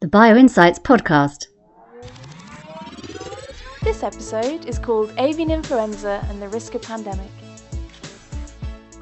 The 0.00 0.08
BioInsights 0.08 0.80
podcast. 0.82 1.46
Episode 4.06 4.66
is 4.66 4.78
called 4.78 5.12
Avian 5.18 5.50
Influenza 5.50 6.24
and 6.28 6.40
the 6.40 6.48
Risk 6.50 6.76
of 6.76 6.82
Pandemic. 6.82 7.26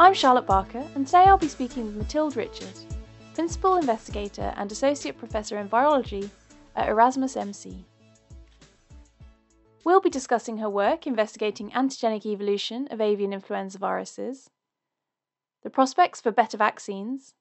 I'm 0.00 0.14
Charlotte 0.14 0.46
Barker, 0.46 0.82
and 0.94 1.04
today 1.04 1.24
I'll 1.24 1.36
be 1.36 1.46
speaking 1.46 1.84
with 1.84 1.96
Mathilde 1.96 2.36
Richard, 2.36 2.72
Principal 3.34 3.76
Investigator 3.76 4.54
and 4.56 4.72
Associate 4.72 5.14
Professor 5.14 5.58
in 5.58 5.68
Virology 5.68 6.30
at 6.74 6.88
Erasmus 6.88 7.36
MC. 7.36 7.84
We'll 9.84 10.00
be 10.00 10.08
discussing 10.08 10.56
her 10.56 10.70
work 10.70 11.06
investigating 11.06 11.70
antigenic 11.72 12.24
evolution 12.24 12.88
of 12.90 13.02
avian 13.02 13.34
influenza 13.34 13.76
viruses, 13.76 14.48
the 15.62 15.68
prospects 15.68 16.22
for 16.22 16.30
better 16.30 16.56
vaccines, 16.56 17.34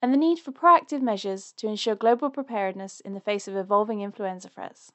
and 0.00 0.10
the 0.10 0.16
need 0.16 0.38
for 0.38 0.52
proactive 0.52 1.02
measures 1.02 1.52
to 1.58 1.66
ensure 1.66 1.94
global 1.94 2.30
preparedness 2.30 2.98
in 3.00 3.12
the 3.12 3.20
face 3.20 3.46
of 3.46 3.56
evolving 3.56 4.00
influenza 4.00 4.48
threats. 4.48 4.92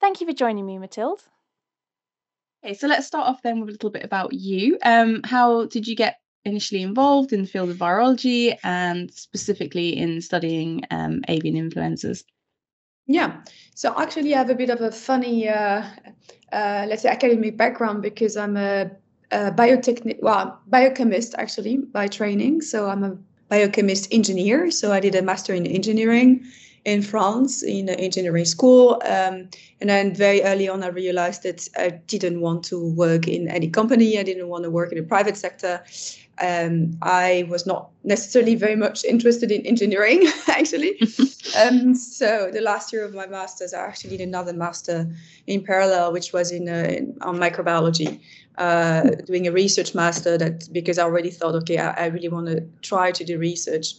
Thank 0.00 0.20
you 0.20 0.26
for 0.26 0.32
joining 0.32 0.64
me, 0.64 0.78
Mathilde. 0.78 1.22
Okay, 2.64 2.74
so 2.74 2.86
let's 2.86 3.06
start 3.06 3.26
off 3.26 3.42
then 3.42 3.60
with 3.60 3.68
a 3.68 3.72
little 3.72 3.90
bit 3.90 4.04
about 4.04 4.32
you. 4.32 4.78
Um, 4.82 5.22
how 5.24 5.66
did 5.66 5.86
you 5.86 5.96
get 5.96 6.16
initially 6.44 6.82
involved 6.82 7.32
in 7.32 7.42
the 7.42 7.48
field 7.48 7.70
of 7.70 7.76
virology 7.76 8.56
and 8.62 9.12
specifically 9.12 9.96
in 9.96 10.20
studying 10.20 10.82
um, 10.90 11.22
avian 11.28 11.56
influenzas? 11.56 12.24
Yeah, 13.06 13.42
so 13.74 13.94
actually, 13.98 14.34
I 14.34 14.38
have 14.38 14.50
a 14.50 14.54
bit 14.54 14.70
of 14.70 14.80
a 14.80 14.92
funny, 14.92 15.48
uh, 15.48 15.82
uh, 16.52 16.86
let's 16.88 17.02
say, 17.02 17.08
academic 17.08 17.56
background 17.56 18.02
because 18.02 18.36
I'm 18.36 18.56
a, 18.56 18.90
a 19.32 19.50
biotechni- 19.50 20.22
well, 20.22 20.60
biochemist 20.66 21.34
actually 21.36 21.78
by 21.78 22.08
training. 22.08 22.60
So 22.60 22.88
I'm 22.88 23.02
a 23.02 23.16
biochemist 23.48 24.12
engineer. 24.12 24.70
So 24.70 24.92
I 24.92 25.00
did 25.00 25.14
a 25.14 25.22
master 25.22 25.54
in 25.54 25.66
engineering 25.66 26.44
in 26.84 27.02
France 27.02 27.62
in 27.62 27.88
an 27.88 28.00
engineering 28.00 28.44
school. 28.44 29.00
Um, 29.04 29.48
and 29.80 29.88
then 29.88 30.14
very 30.14 30.42
early 30.42 30.68
on, 30.68 30.82
I 30.82 30.88
realized 30.88 31.42
that 31.42 31.68
I 31.76 31.90
didn't 32.06 32.40
want 32.40 32.64
to 32.64 32.92
work 32.92 33.28
in 33.28 33.48
any 33.48 33.68
company. 33.68 34.18
I 34.18 34.22
didn't 34.22 34.48
want 34.48 34.64
to 34.64 34.70
work 34.70 34.92
in 34.92 34.98
the 34.98 35.04
private 35.04 35.36
sector. 35.36 35.84
Um, 36.42 36.96
I 37.02 37.44
was 37.50 37.66
not 37.66 37.90
necessarily 38.02 38.54
very 38.54 38.76
much 38.76 39.04
interested 39.04 39.52
in 39.52 39.66
engineering, 39.66 40.26
actually. 40.48 40.98
um, 41.58 41.94
so 41.94 42.50
the 42.50 42.62
last 42.62 42.92
year 42.94 43.04
of 43.04 43.14
my 43.14 43.26
master's, 43.26 43.74
I 43.74 43.86
actually 43.86 44.16
did 44.16 44.26
another 44.26 44.54
master 44.54 45.06
in 45.46 45.62
parallel, 45.62 46.12
which 46.12 46.32
was 46.32 46.50
in, 46.50 46.68
uh, 46.68 46.88
in 46.88 47.18
on 47.20 47.36
microbiology 47.36 48.20
uh, 48.56 49.02
doing 49.26 49.46
a 49.46 49.52
research 49.52 49.94
master 49.94 50.38
that 50.38 50.68
because 50.72 50.98
I 50.98 51.04
already 51.04 51.30
thought, 51.30 51.54
okay, 51.56 51.78
I, 51.78 52.04
I 52.04 52.06
really 52.06 52.28
want 52.28 52.46
to 52.46 52.66
try 52.82 53.10
to 53.10 53.24
do 53.24 53.38
research. 53.38 53.94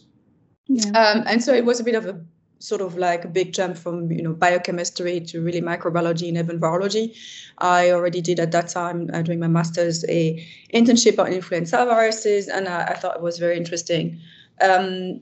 Yeah. 0.68 0.90
Um, 0.90 1.24
and 1.28 1.44
so 1.44 1.54
it 1.54 1.66
was 1.66 1.80
a 1.80 1.84
bit 1.84 1.96
of 1.96 2.06
a 2.06 2.20
sort 2.62 2.81
of 2.81 2.95
like 2.95 3.26
a 3.26 3.28
big 3.28 3.54
jump 3.54 3.76
from 3.78 4.12
you 4.12 4.22
know 4.22 4.34
biochemistry 4.34 5.20
to 5.20 5.42
really 5.42 5.62
microbiology 5.62 6.28
and 6.28 6.38
even 6.38 6.59
virology. 6.59 7.16
I 7.58 7.92
already 7.92 8.22
did 8.22 8.40
at 8.40 8.52
that 8.52 8.70
time 8.70 9.09
uh, 9.14 9.22
during 9.22 9.40
my 9.40 9.48
master's 9.48 10.06
a 10.08 10.45
internship 10.73 11.20
on 11.20 11.34
influenza 11.34 11.86
viruses, 11.86 12.48
and 12.48 12.68
I, 12.68 12.84
I 12.84 12.94
thought 12.95 13.16
it 13.16 13.22
was 13.22 13.40
very 13.40 13.58
interesting. 13.58 14.20
Um, 14.62 15.22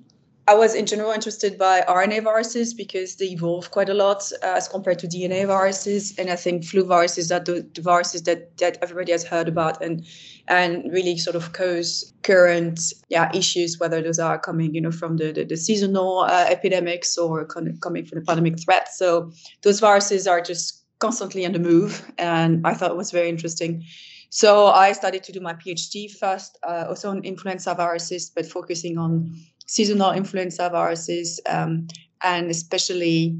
I 0.49 0.55
was 0.55 0.73
in 0.73 0.87
general 0.87 1.11
interested 1.11 1.59
by 1.59 1.81
RNA 1.81 2.23
viruses 2.23 2.73
because 2.73 3.17
they 3.17 3.25
evolve 3.25 3.69
quite 3.69 3.87
a 3.87 3.93
lot 3.93 4.31
uh, 4.41 4.53
as 4.55 4.67
compared 4.67 4.97
to 4.97 5.07
DNA 5.07 5.45
viruses, 5.45 6.17
and 6.17 6.31
I 6.31 6.35
think 6.35 6.65
flu 6.65 6.83
viruses 6.83 7.31
are 7.31 7.39
the, 7.39 7.69
the, 7.75 7.83
viruses 7.83 8.23
that 8.23 8.57
that 8.57 8.79
everybody 8.81 9.11
has 9.11 9.23
heard 9.23 9.47
about 9.47 9.79
and 9.83 10.03
and 10.47 10.91
really 10.91 11.19
sort 11.19 11.35
of 11.35 11.53
cause 11.53 12.11
current 12.23 12.79
yeah 13.09 13.29
issues, 13.31 13.77
whether 13.79 14.01
those 14.01 14.17
are 14.17 14.39
coming 14.39 14.73
you 14.73 14.81
know 14.81 14.91
from 14.91 15.17
the 15.17 15.31
the, 15.31 15.43
the 15.43 15.55
seasonal 15.55 16.21
uh, 16.21 16.47
epidemics 16.49 17.15
or 17.15 17.45
coming 17.45 17.77
from 17.77 18.17
the 18.17 18.25
pandemic 18.25 18.59
threat. 18.59 18.91
So 18.91 19.31
those 19.61 19.79
viruses 19.79 20.25
are 20.25 20.41
just 20.41 20.83
constantly 20.97 21.45
on 21.45 21.51
the 21.51 21.59
move, 21.59 22.11
and 22.17 22.65
I 22.65 22.73
thought 22.73 22.89
it 22.89 22.97
was 22.97 23.11
very 23.11 23.29
interesting. 23.29 23.83
So 24.31 24.67
I 24.67 24.93
started 24.93 25.23
to 25.23 25.31
do 25.31 25.41
my 25.41 25.53
PhD 25.53 26.09
first, 26.09 26.57
uh, 26.63 26.85
also 26.87 27.09
on 27.09 27.23
influenza 27.23 27.75
viruses, 27.75 28.31
but 28.33 28.45
focusing 28.45 28.97
on 28.97 29.35
seasonal 29.69 30.11
influenza 30.11 30.67
viruses, 30.67 31.39
um, 31.47 31.87
and 32.23 32.49
especially 32.49 33.37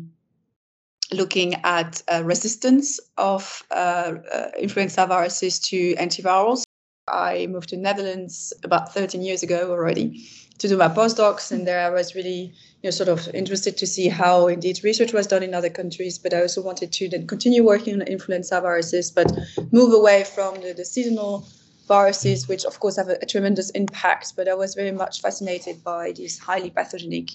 looking 1.12 1.56
at 1.63 2.03
uh, 2.07 2.22
resistance 2.23 3.00
of 3.17 3.63
uh, 3.72 4.13
uh, 4.31 4.51
influenza 4.59 5.07
viruses 5.07 5.57
to 5.59 5.95
antivirals. 5.95 6.63
I 7.07 7.47
moved 7.47 7.69
to 7.69 7.78
Netherlands 7.78 8.53
about 8.63 8.94
13 8.94 9.23
years 9.23 9.41
ago 9.41 9.72
already 9.72 10.23
to 10.59 10.67
do 10.67 10.78
my 10.78 10.88
postdocs, 10.88 11.51
and 11.51 11.66
there 11.66 11.84
I 11.88 11.90
was 11.90 12.13
really, 12.13 12.53
you 12.84 12.84
know, 12.84 12.91
sort 12.91 13.09
of 13.09 13.28
interested 13.34 13.75
to 13.78 13.88
see 13.88 14.07
how 14.07 14.47
indeed 14.47 14.84
research 14.84 15.13
was 15.13 15.25
done 15.25 15.41
in 15.41 15.56
other 15.56 15.72
countries. 15.72 16.19
But 16.19 16.35
I 16.35 16.41
also 16.41 16.61
wanted 16.61 16.91
to 16.94 17.09
then 17.09 17.25
continue 17.25 17.63
working 17.63 17.96
on 17.96 18.01
influenza 18.03 18.61
viruses, 18.61 19.09
but 19.09 19.31
move 19.72 19.94
away 19.94 20.25
from 20.25 20.61
the, 20.61 20.73
the 20.73 20.85
seasonal 20.85 21.47
viruses, 21.89 22.47
which 22.47 22.63
of 22.63 22.79
course 22.79 22.95
have 22.95 23.09
a, 23.09 23.17
a, 23.22 23.25
tremendous 23.25 23.69
impact. 23.72 24.33
But 24.38 24.47
I 24.47 24.53
was 24.53 24.75
very 24.75 24.94
much 24.94 25.19
fascinated 25.19 25.83
by 25.83 26.13
these 26.13 26.39
highly 26.39 26.69
pathogenic 26.69 27.31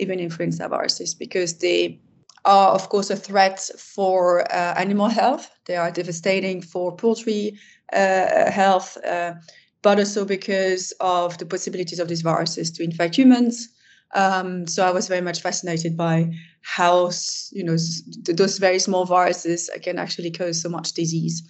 even 0.00 0.18
influenza 0.18 0.68
viruses 0.68 1.14
because 1.14 1.58
they 1.58 2.00
are, 2.44 2.70
of 2.70 2.88
course, 2.88 3.10
a 3.10 3.16
threat 3.16 3.60
for 3.78 4.42
uh, 4.52 4.74
animal 4.76 5.08
health. 5.08 5.48
They 5.66 5.76
are 5.76 5.92
devastating 5.92 6.62
for 6.62 6.96
poultry 6.96 7.56
uh, 7.92 8.50
health, 8.50 8.96
uh, 9.04 9.34
but 9.82 9.98
also 9.98 10.24
because 10.24 10.92
of 10.98 11.38
the 11.38 11.46
possibilities 11.46 12.00
of 12.00 12.08
these 12.08 12.22
viruses 12.22 12.72
to 12.72 12.82
infect 12.82 13.14
humans. 13.14 13.68
Um, 14.14 14.66
so 14.66 14.86
I 14.86 14.90
was 14.90 15.08
very 15.08 15.20
much 15.20 15.40
fascinated 15.40 15.96
by 15.96 16.32
how 16.62 17.10
you 17.52 17.64
know 17.64 17.76
those 18.24 18.58
very 18.58 18.78
small 18.78 19.04
viruses 19.04 19.70
can 19.82 19.98
actually 19.98 20.30
cause 20.30 20.60
so 20.60 20.68
much 20.68 20.92
disease. 20.92 21.42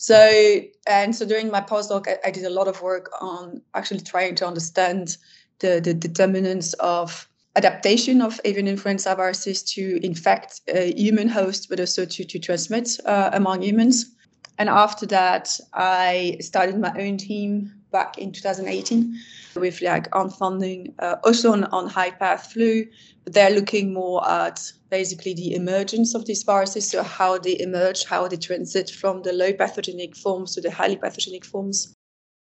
So, 0.00 0.62
and 0.86 1.14
so 1.14 1.26
during 1.26 1.50
my 1.50 1.60
postdoc, 1.60 2.08
I, 2.08 2.16
I, 2.24 2.30
did 2.30 2.44
a 2.44 2.50
lot 2.50 2.68
of 2.68 2.80
work 2.80 3.10
on 3.20 3.60
actually 3.74 4.00
trying 4.00 4.34
to 4.36 4.46
understand 4.46 5.18
the, 5.58 5.78
the 5.78 5.92
determinants 5.92 6.72
of 6.80 7.28
adaptation 7.54 8.22
of 8.22 8.40
avian 8.46 8.66
influenza 8.66 9.14
viruses 9.14 9.62
to 9.74 10.00
infect 10.02 10.62
human 10.66 11.28
host, 11.28 11.68
but 11.68 11.80
also 11.80 12.06
to, 12.06 12.24
to 12.24 12.38
transmit 12.38 12.98
uh, 13.04 13.28
among 13.34 13.60
humans. 13.60 14.16
And 14.56 14.70
after 14.70 15.04
that, 15.04 15.60
I 15.74 16.38
started 16.40 16.78
my 16.78 16.94
own 16.98 17.18
team 17.18 17.70
back 17.92 18.16
in 18.16 18.32
2018 18.32 19.14
with 19.56 19.82
like 19.82 20.08
on 20.16 20.30
funding, 20.30 20.94
uh, 21.00 21.16
also 21.24 21.52
on, 21.52 21.64
on 21.64 21.86
high 21.86 22.12
path 22.12 22.50
flu, 22.54 22.86
but 23.24 23.34
they're 23.34 23.50
looking 23.50 23.92
more 23.92 24.26
at 24.26 24.72
basically 24.90 25.34
the 25.34 25.54
emergence 25.54 26.14
of 26.14 26.26
these 26.26 26.42
viruses, 26.42 26.90
so 26.90 27.02
how 27.02 27.38
they 27.38 27.58
emerge, 27.60 28.04
how 28.04 28.26
they 28.28 28.36
transit 28.36 28.90
from 28.90 29.22
the 29.22 29.32
low 29.32 29.52
pathogenic 29.52 30.16
forms 30.16 30.54
to 30.54 30.60
the 30.60 30.70
highly 30.70 30.96
pathogenic 30.96 31.44
forms, 31.44 31.94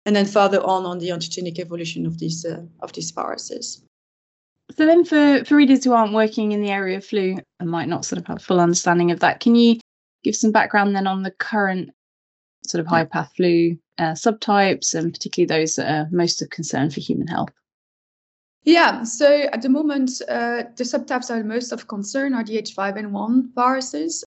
and 0.06 0.16
then 0.16 0.26
further 0.26 0.62
on 0.62 0.86
on 0.86 0.98
the 0.98 1.08
antigenic 1.08 1.58
evolution 1.58 2.06
of 2.06 2.18
these 2.18 2.44
uh, 2.44 2.62
of 2.80 2.92
these 2.92 3.10
viruses. 3.10 3.82
So 4.76 4.86
then, 4.86 5.04
for 5.04 5.44
for 5.44 5.56
readers 5.56 5.84
who 5.84 5.92
aren't 5.92 6.14
working 6.14 6.52
in 6.52 6.62
the 6.62 6.70
area 6.70 6.96
of 6.96 7.04
flu 7.04 7.38
and 7.58 7.70
might 7.70 7.88
not 7.88 8.04
sort 8.04 8.20
of 8.20 8.26
have 8.26 8.42
full 8.42 8.60
understanding 8.60 9.10
of 9.10 9.20
that, 9.20 9.40
can 9.40 9.54
you 9.54 9.80
give 10.24 10.36
some 10.36 10.52
background 10.52 10.94
then 10.94 11.06
on 11.06 11.22
the 11.22 11.30
current 11.32 11.90
sort 12.66 12.80
of 12.80 12.86
high 12.86 13.04
path 13.04 13.32
flu 13.36 13.76
uh, 13.98 14.12
subtypes 14.12 14.94
and 14.94 15.12
particularly 15.12 15.46
those 15.46 15.76
that 15.76 15.90
are 15.90 16.08
most 16.10 16.42
of 16.42 16.50
concern 16.50 16.90
for 16.90 17.00
human 17.00 17.26
health? 17.26 17.50
Yeah, 18.64 19.04
so 19.04 19.26
at 19.52 19.62
the 19.62 19.68
moment, 19.68 20.10
uh, 20.28 20.64
the 20.76 20.84
subtypes 20.84 21.30
are 21.30 21.42
most 21.42 21.72
of 21.72 21.88
concern 21.88 22.34
are 22.34 22.44
the 22.44 22.60
H5N1 22.60 23.54
viruses. 23.54 24.22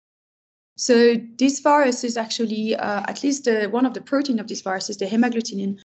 So 0.76 1.16
this 1.38 1.60
virus 1.60 2.04
is 2.04 2.16
actually, 2.16 2.76
uh, 2.76 3.02
at 3.08 3.22
least 3.22 3.48
uh, 3.48 3.68
one 3.68 3.86
of 3.86 3.94
the 3.94 4.00
protein 4.00 4.38
of 4.38 4.46
this 4.46 4.60
virus 4.62 4.88
is 4.88 4.96
the 4.96 5.06
hemagglutinin, 5.06 5.80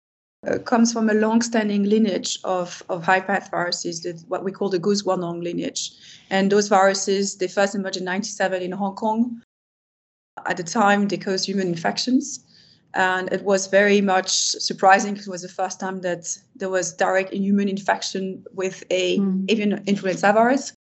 uh, 0.48 0.58
comes 0.58 0.92
from 0.92 1.10
a 1.10 1.14
long-standing 1.14 1.84
lineage 1.84 2.40
of, 2.44 2.82
of 2.90 3.04
high-path 3.04 3.52
viruses, 3.52 4.02
that 4.02 4.24
what 4.28 4.44
we 4.44 4.52
call 4.52 4.70
the 4.70 4.80
Guanong 4.80 5.44
lineage. 5.44 5.92
And 6.32 6.52
those 6.52 6.68
viruses, 6.68 7.38
they 7.38 7.48
first 7.48 7.76
emerged 7.76 7.98
in 7.98 8.06
97 8.06 8.62
in 8.62 8.72
Hong 8.72 8.96
Kong. 8.96 9.42
At 10.48 10.58
the 10.58 10.64
time, 10.64 11.08
they 11.08 11.18
caused 11.18 11.46
human 11.46 11.68
infections 11.68 12.44
and 12.94 13.32
it 13.32 13.44
was 13.44 13.68
very 13.68 14.02
much 14.02 14.30
surprising 14.30 15.14
because 15.14 15.28
it 15.28 15.32
was 15.32 15.42
the 15.42 15.48
first 15.48 15.80
time 15.80 16.02
that 16.02 16.38
there 16.56 16.70
was 16.70 16.94
direct 16.94 17.34
human 17.34 17.70
infection 17.70 18.44
with 18.54 18.84
a 18.90 19.20
mm. 19.20 19.46
avian 19.50 19.84
influenza 19.88 20.34
virus. 20.34 20.74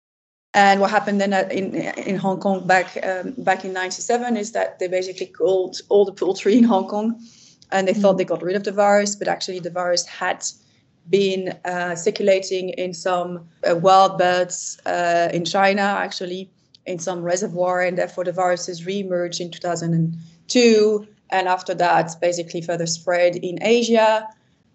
And 0.55 0.81
what 0.81 0.90
happened 0.90 1.20
then 1.20 1.34
in 1.50 1.75
in 1.75 2.16
Hong 2.16 2.40
Kong 2.40 2.66
back 2.66 2.99
um, 3.02 3.34
back 3.38 3.64
in 3.64 3.72
'97 3.75 4.37
is 4.37 4.52
that 4.52 4.78
they 4.78 4.88
basically 4.88 5.26
killed 5.26 5.81
all 5.90 6.05
the 6.06 6.12
poultry 6.12 6.56
in 6.56 6.64
Hong 6.64 6.88
Kong, 6.88 7.20
and 7.70 7.87
they 7.87 7.93
thought 7.93 8.16
they 8.16 8.25
got 8.25 8.43
rid 8.43 8.56
of 8.56 8.64
the 8.64 8.72
virus, 8.72 9.14
but 9.14 9.28
actually 9.28 9.61
the 9.61 9.70
virus 9.70 10.06
had 10.06 10.43
been 11.11 11.54
uh, 11.64 11.94
circulating 11.94 12.70
in 12.70 12.94
some 12.94 13.46
uh, 13.69 13.76
wild 13.76 14.19
birds 14.19 14.78
uh, 14.87 15.28
in 15.32 15.44
China, 15.44 15.82
actually 15.82 16.50
in 16.87 16.99
some 16.99 17.22
reservoir, 17.22 17.82
and 17.82 17.99
therefore 17.99 18.25
the 18.25 18.32
viruses 18.32 18.87
re-emerged 18.87 19.40
in 19.40 19.50
2002. 19.50 21.06
And 21.30 21.48
after 21.48 21.75
that, 21.75 22.14
basically 22.20 22.62
further 22.62 22.86
spread 22.86 23.36
in 23.36 23.58
Asia, 23.62 24.28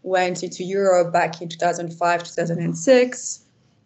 went 0.04 0.44
into 0.44 0.64
Europe 0.64 1.12
back 1.14 1.42
in 1.42 1.50
2005, 1.50 2.24
2006. 2.24 3.40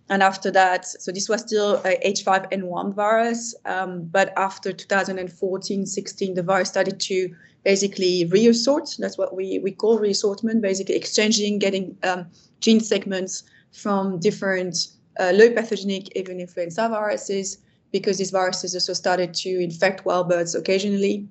And 0.09 0.23
after 0.23 0.49
that, 0.51 0.85
so 0.85 1.11
this 1.11 1.27
was 1.27 1.41
still 1.41 1.75
a 1.83 1.97
H5N1 2.05 2.93
virus, 2.93 3.53
um, 3.65 4.03
but 4.05 4.31
after 4.37 4.71
2014, 4.71 5.85
16, 5.85 6.33
the 6.33 6.43
virus 6.43 6.69
started 6.69 6.99
to 7.01 7.35
basically 7.65 8.25
reassort. 8.25 8.95
That's 8.99 9.17
what 9.17 9.35
we, 9.35 9.59
we 9.59 9.71
call 9.71 9.99
reassortment, 9.99 10.61
basically 10.61 10.95
exchanging, 10.95 11.59
getting 11.59 11.97
um, 12.03 12.27
gene 12.61 12.79
segments 12.79 13.43
from 13.73 14.19
different 14.19 14.87
uh, 15.19 15.33
low 15.35 15.51
pathogenic 15.51 16.15
avian 16.15 16.39
influenza 16.39 16.87
viruses, 16.87 17.57
because 17.91 18.17
these 18.17 18.31
viruses 18.31 18.73
also 18.73 18.93
started 18.93 19.33
to 19.33 19.49
infect 19.61 20.05
wild 20.05 20.29
birds 20.29 20.55
occasionally. 20.55 21.27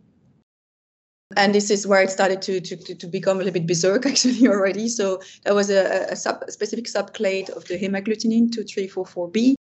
And 1.34 1.54
this 1.54 1.70
is 1.70 1.86
where 1.86 2.02
it 2.02 2.10
started 2.10 2.40
to, 2.42 2.60
to, 2.60 2.94
to 2.94 3.06
become 3.06 3.36
a 3.36 3.38
little 3.38 3.52
bit 3.52 3.66
berserk 3.66 4.06
actually 4.10 4.46
already. 4.46 4.88
So 4.88 5.20
there 5.44 5.54
was 5.54 5.70
a, 5.70 6.06
a, 6.10 6.16
sub, 6.16 6.44
specific 6.48 6.84
subclade 6.84 7.50
of 7.50 7.64
the 7.66 7.78
hemagglutinin 7.78 8.50
2344B, 8.50 9.54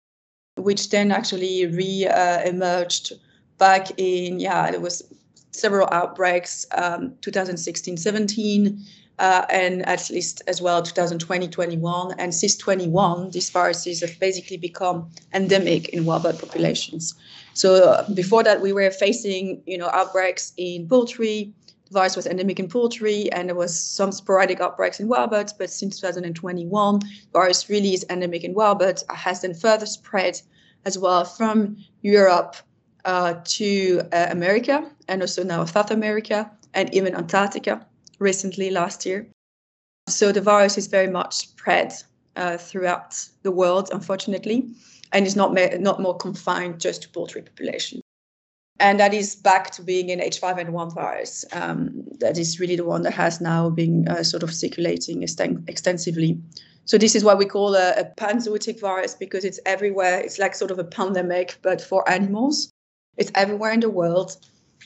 which 0.57 0.89
then 0.89 1.11
actually 1.11 1.65
re-emerged 1.65 3.13
uh, 3.13 3.15
back 3.57 3.91
in, 3.97 4.39
yeah, 4.39 4.69
there 4.71 4.79
was 4.79 5.01
several 5.51 5.87
outbreaks, 5.91 6.67
um, 6.73 7.13
2016, 7.21 7.97
17, 7.97 8.85
uh, 9.17 9.45
and 9.49 9.85
at 9.87 10.09
least 10.09 10.41
as 10.47 10.61
well 10.61 10.83
2020, 10.83 11.47
21. 11.47 12.13
And 12.19 12.35
since 12.35 12.57
21, 12.57 13.31
these 13.31 13.49
viruses 13.49 14.01
have 14.01 14.19
basically 14.19 14.57
become 14.57 15.09
endemic 15.33 15.89
in 15.89 16.05
wild 16.05 16.23
populations. 16.23 17.15
So 17.55 17.89
uh, 17.89 18.09
before 18.13 18.43
that, 18.43 18.61
we 18.61 18.73
were 18.73 18.91
facing, 18.91 19.63
you 19.65 19.77
know, 19.77 19.87
outbreaks 19.87 20.53
in 20.57 20.87
poultry. 20.87 21.53
The 21.87 21.93
virus 21.93 22.15
was 22.17 22.27
endemic 22.27 22.59
in 22.59 22.67
poultry, 22.67 23.31
and 23.31 23.47
there 23.47 23.55
was 23.55 23.79
some 23.79 24.11
sporadic 24.11 24.59
outbreaks 24.59 24.99
in 24.99 25.07
wild 25.07 25.29
birds. 25.29 25.53
But 25.53 25.69
since 25.69 25.99
2021, 26.01 26.99
the 26.99 27.07
virus 27.31 27.69
really 27.69 27.93
is 27.93 28.05
endemic 28.09 28.43
in 28.43 28.53
wild 28.53 28.79
birds. 28.79 29.05
Has 29.09 29.41
then 29.41 29.53
further 29.53 29.85
spread 29.85 30.41
as 30.83 30.99
well 30.99 31.23
from 31.23 31.77
Europe 32.01 32.57
uh, 33.05 33.35
to 33.45 34.01
uh, 34.11 34.27
America 34.29 34.91
and 35.07 35.21
also 35.21 35.43
now 35.43 35.63
South 35.63 35.91
America 35.91 36.51
and 36.73 36.93
even 36.93 37.15
Antarctica 37.15 37.85
recently 38.19 38.69
last 38.69 39.05
year. 39.05 39.27
So 40.09 40.31
the 40.31 40.41
virus 40.41 40.77
is 40.77 40.87
very 40.87 41.07
much 41.07 41.35
spread 41.35 41.93
uh, 42.35 42.57
throughout 42.57 43.17
the 43.43 43.51
world, 43.51 43.89
unfortunately, 43.93 44.69
and 45.11 45.25
is 45.25 45.35
not 45.35 45.53
ma- 45.53 45.77
not 45.79 46.01
more 46.01 46.15
confined 46.15 46.79
just 46.79 47.03
to 47.03 47.09
poultry 47.09 47.41
population. 47.41 48.01
And 48.79 48.99
that 48.99 49.13
is 49.13 49.35
back 49.35 49.71
to 49.71 49.81
being 49.81 50.11
an 50.11 50.19
H5N1 50.19 50.93
virus. 50.93 51.45
Um, 51.53 52.03
that 52.19 52.37
is 52.37 52.59
really 52.59 52.75
the 52.75 52.83
one 52.83 53.03
that 53.03 53.13
has 53.13 53.39
now 53.39 53.69
been 53.69 54.07
uh, 54.09 54.23
sort 54.23 54.43
of 54.43 54.53
circulating 54.53 55.23
extensively. 55.23 56.37
So 56.83 56.97
this 56.97 57.15
is 57.15 57.23
what 57.23 57.37
we 57.37 57.45
call 57.45 57.75
a, 57.75 57.91
a 57.91 58.05
panzootic 58.17 58.79
virus 58.79 59.15
because 59.15 59.45
it's 59.45 59.59
everywhere. 59.65 60.19
It's 60.19 60.37
like 60.39 60.55
sort 60.55 60.71
of 60.71 60.79
a 60.79 60.83
pandemic, 60.83 61.57
but 61.61 61.81
for 61.81 62.07
animals. 62.09 62.69
It's 63.17 63.31
everywhere 63.33 63.71
in 63.71 63.79
the 63.79 63.89
world. 63.89 64.35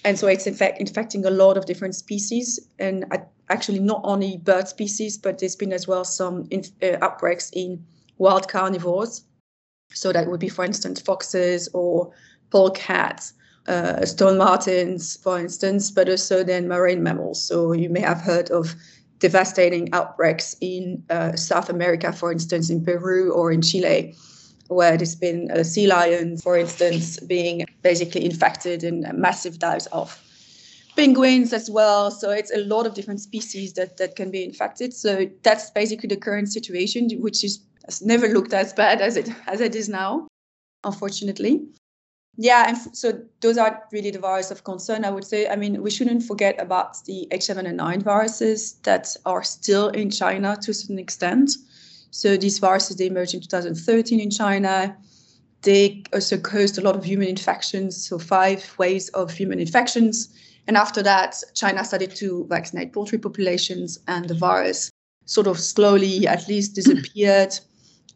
And 0.06 0.18
so 0.18 0.28
it's 0.28 0.48
in 0.48 0.54
fact 0.54 0.80
infecting 0.80 1.26
a 1.26 1.32
lot 1.32 1.58
of 1.58 1.66
different 1.66 1.96
species, 1.96 2.60
and 2.78 3.06
actually 3.50 3.80
not 3.80 4.02
only 4.04 4.38
bird 4.38 4.68
species, 4.68 5.18
but 5.18 5.40
there's 5.40 5.56
been 5.56 5.74
as 5.74 5.88
well 5.88 6.06
some 6.06 6.48
in, 6.52 6.64
uh, 6.82 6.98
outbreaks 7.02 7.50
in 7.54 7.84
wild 8.18 8.48
carnivores. 8.48 9.26
So 9.94 10.14
that 10.14 10.28
would 10.28 10.40
be, 10.40 10.50
for 10.50 10.64
instance, 10.64 11.02
foxes 11.02 11.70
or 11.74 12.12
polecats, 12.52 13.34
uh, 13.68 14.06
stone 14.06 14.38
martens, 14.38 15.18
for 15.18 15.40
instance, 15.40 15.92
but 15.92 16.10
also 16.10 16.44
then 16.44 16.68
marine 16.68 17.04
mammals. 17.04 17.44
So 17.44 17.74
you 17.74 17.90
may 17.90 18.02
have 18.02 18.22
heard 18.22 18.50
of 18.52 18.76
devastating 19.20 19.94
outbreaks 19.94 20.56
in 20.62 21.04
uh, 21.10 21.36
South 21.36 21.70
America, 21.70 22.14
for 22.14 22.32
instance, 22.32 22.70
in 22.70 22.84
Peru 22.84 23.32
or 23.34 23.52
in 23.52 23.62
Chile, 23.62 24.16
where 24.68 24.96
there's 24.96 25.16
been 25.16 25.50
a 25.52 25.64
sea 25.64 25.88
lion, 25.88 26.38
for 26.38 26.58
instance, 26.58 27.20
being 27.20 27.66
basically 27.82 28.26
infected 28.26 28.84
and 28.84 29.06
massive 29.14 29.60
dives 29.60 29.88
of 29.88 30.24
penguins 30.96 31.54
as 31.54 31.70
well. 31.70 32.12
So 32.12 32.32
it's 32.32 32.52
a 32.54 32.60
lot 32.66 32.86
of 32.86 32.94
different 32.94 33.20
species 33.20 33.74
that, 33.74 33.98
that 33.98 34.16
can 34.16 34.32
be 34.32 34.44
infected. 34.44 34.94
So 34.94 35.30
that's 35.44 35.70
basically 35.72 36.08
the 36.08 36.18
current 36.18 36.52
situation, 36.52 37.10
which 37.20 37.44
is 37.44 37.60
has 37.90 38.04
never 38.04 38.28
looked 38.28 38.54
as 38.54 38.72
bad 38.72 39.02
as 39.02 39.18
it 39.18 39.30
as 39.48 39.62
it 39.62 39.76
is 39.76 39.90
now, 39.90 40.28
unfortunately. 40.84 41.68
Yeah, 42.38 42.70
and 42.70 42.78
so 42.96 43.08
those 43.42 43.58
are 43.58 43.84
really 43.92 44.12
the 44.12 44.20
viruses 44.20 44.52
of 44.52 44.64
concern. 44.64 45.04
I 45.04 45.10
would 45.10 45.26
say. 45.26 45.48
I 45.48 45.56
mean, 45.56 45.82
we 45.82 45.92
shouldn't 45.92 46.24
forget 46.24 46.62
about 46.62 47.04
the 47.06 47.28
H7N9 47.32 48.04
viruses 48.04 48.74
that 48.84 49.18
are 49.26 49.44
still 49.44 49.90
in 49.90 50.12
China 50.12 50.56
to 50.62 50.72
a 50.72 50.74
certain 50.74 51.00
extent. 51.00 51.52
So 52.12 52.38
these 52.38 52.60
viruses 52.60 52.98
they 52.98 53.08
emerged 53.08 53.34
in 53.34 53.42
2013 53.42 54.20
in 54.20 54.30
China. 54.30 54.96
They 55.64 56.04
also 56.14 56.38
caused 56.38 56.78
a 56.78 56.82
lot 56.82 56.96
of 56.96 57.04
human 57.04 57.28
infections, 57.28 58.08
so 58.08 58.18
five 58.18 58.64
waves 58.78 59.10
of 59.10 59.32
human 59.32 59.60
infections. 59.60 60.30
And 60.68 60.78
after 60.78 61.02
that, 61.04 61.36
China 61.56 61.84
started 61.84 62.16
to 62.18 62.46
vaccinate 62.48 62.94
poultry 62.94 63.18
populations, 63.18 64.00
and 64.08 64.30
the 64.30 64.36
virus 64.36 64.92
sort 65.26 65.48
of 65.48 65.60
slowly, 65.60 66.28
at 66.28 66.48
least, 66.48 66.76
disappeared. 66.76 67.60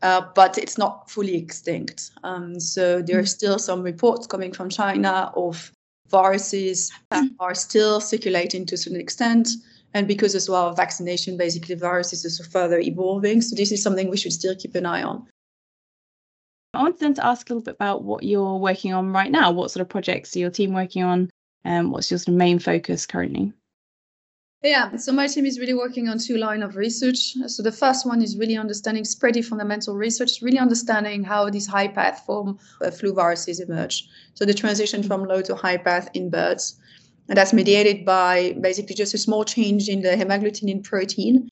Uh, 0.03 0.21
but 0.35 0.57
it's 0.57 0.77
not 0.77 1.09
fully 1.09 1.35
extinct. 1.35 2.11
Um, 2.25 2.59
so 2.59 3.01
there 3.01 3.17
are 3.19 3.25
still 3.25 3.57
some 3.57 3.81
reports 3.81 4.27
coming 4.27 4.51
from 4.51 4.69
China 4.69 5.31
of 5.38 5.71
viruses 6.09 6.91
that 7.09 7.23
are 7.39 7.55
still 7.55 8.01
circulating 8.01 8.65
to 8.65 8.75
a 8.75 8.77
certain 8.77 9.00
extent. 9.00 9.47
And 9.94 10.05
because 10.05 10.35
as 10.35 10.50
well 10.50 10.73
vaccination 10.73 11.38
basically 11.38 11.75
viruses 11.75 12.25
is 12.25 12.45
further 12.47 12.79
evolving. 12.79 13.41
So 13.41 13.55
this 13.55 13.71
is 13.71 13.81
something 13.81 14.09
we 14.09 14.17
should 14.17 14.33
still 14.33 14.55
keep 14.55 14.75
an 14.75 14.85
eye 14.85 15.03
on. 15.03 15.25
I 16.73 16.81
wanted 16.81 16.99
then 16.99 17.13
to 17.13 17.25
ask 17.25 17.49
a 17.49 17.53
little 17.53 17.63
bit 17.63 17.75
about 17.75 18.03
what 18.03 18.23
you're 18.23 18.57
working 18.57 18.94
on 18.94 19.13
right 19.13 19.31
now. 19.31 19.51
What 19.51 19.71
sort 19.71 19.81
of 19.81 19.89
projects 19.89 20.35
are 20.35 20.39
your 20.39 20.49
team 20.49 20.73
working 20.73 21.03
on? 21.03 21.29
And 21.63 21.85
um, 21.85 21.91
what's 21.91 22.11
your 22.11 22.17
sort 22.17 22.33
of 22.33 22.33
main 22.33 22.59
focus 22.59 23.06
currently 23.06 23.53
yeah, 24.63 24.95
so 24.95 25.12
my 25.12 25.27
team 25.27 25.45
is 25.45 25.60
really 25.60 25.74
working 25.74 26.07
on 26.07 26.18
two 26.18 26.38
lines 26.38 26.63
of 26.63 26.77
research. 26.77 27.35
So 27.47 27.61
the 27.61 27.71
first 27.71 28.06
one 28.06 28.21
is 28.21 28.37
really 28.37 28.56
understanding 28.56 29.06
pretty 29.19 29.42
fundamental 29.42 29.95
research, 29.95 30.42
really 30.42 30.57
understanding 30.57 31.23
how 31.23 31.49
these 31.49 31.68
high 31.68 31.90
path 31.90 32.23
form 32.26 32.57
uh, 32.81 32.90
flu 32.90 33.14
viruses 33.14 33.59
emerge. 33.59 34.07
So 34.35 34.45
the 34.45 34.54
transition 34.54 35.04
from 35.04 35.26
low 35.26 35.42
to 35.42 35.56
high 35.56 35.78
path 35.78 36.09
in 36.14 36.30
birds. 36.30 36.80
And 37.28 37.37
that's 37.37 37.52
mediated 37.52 38.06
by 38.06 38.56
basically 38.61 38.95
just 38.95 39.14
a 39.14 39.18
small 39.18 39.44
change 39.44 39.90
in 39.90 40.02
the 40.02 40.09
hemagglutinin 40.09 40.83
protein. 40.83 41.49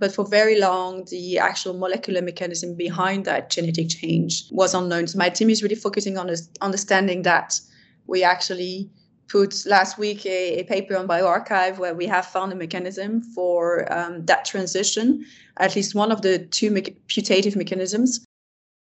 But 0.00 0.12
for 0.12 0.26
very 0.26 0.58
long, 0.58 1.06
the 1.10 1.38
actual 1.38 1.74
molecular 1.74 2.22
mechanism 2.22 2.74
behind 2.76 3.24
that 3.24 3.50
genetic 3.50 3.88
change 3.88 4.48
was 4.50 4.74
unknown. 4.74 5.06
So 5.06 5.18
my 5.18 5.28
team 5.28 5.48
is 5.48 5.62
really 5.62 5.76
focusing 5.76 6.18
on 6.18 6.30
understanding 6.60 7.22
that. 7.22 7.60
We 8.08 8.22
actually 8.22 8.90
put 9.28 9.64
last 9.66 9.98
week 9.98 10.24
a, 10.26 10.60
a 10.60 10.64
paper 10.64 10.96
on 10.96 11.08
bioRxiv 11.08 11.78
where 11.78 11.94
we 11.94 12.06
have 12.06 12.26
found 12.26 12.52
a 12.52 12.56
mechanism 12.56 13.20
for 13.20 13.90
um, 13.92 14.24
that 14.26 14.44
transition, 14.44 15.24
at 15.58 15.74
least 15.74 15.94
one 15.94 16.12
of 16.12 16.22
the 16.22 16.38
two 16.38 16.70
me- 16.70 16.96
putative 17.08 17.56
mechanisms. 17.56 18.24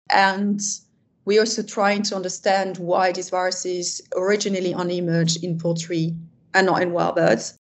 And 0.09 0.61
we're 1.25 1.41
also 1.41 1.63
trying 1.63 2.03
to 2.03 2.15
understand 2.15 2.77
why 2.77 3.11
these 3.11 3.29
viruses 3.29 4.01
originally 4.15 4.73
only 4.73 4.97
emerged 4.97 5.43
in 5.43 5.57
poultry 5.57 6.15
and 6.53 6.65
not 6.67 6.81
in 6.81 6.91
wild 6.91 7.15
birds. 7.15 7.55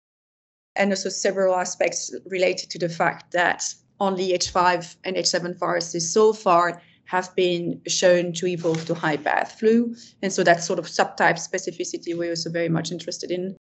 And 0.75 0.91
also 0.91 1.09
several 1.09 1.55
aspects 1.55 2.13
related 2.25 2.69
to 2.71 2.79
the 2.79 2.89
fact 2.89 3.31
that 3.33 3.73
only 3.99 4.31
H5 4.31 4.95
and 5.03 5.15
H7 5.15 5.59
viruses 5.59 6.11
so 6.11 6.33
far 6.33 6.81
have 7.11 7.35
been 7.35 7.81
shown 7.87 8.31
to 8.31 8.47
evolve 8.47 8.85
to 8.85 8.93
high 8.93 9.17
path 9.17 9.59
flu. 9.59 9.93
And 10.21 10.31
so 10.31 10.45
that 10.45 10.63
sort 10.63 10.79
of 10.79 10.85
subtype 10.85 11.37
specificity 11.49 12.17
we're 12.17 12.29
also 12.29 12.49
very 12.49 12.69
much 12.69 12.89
interested 12.89 13.31
in. 13.31 13.57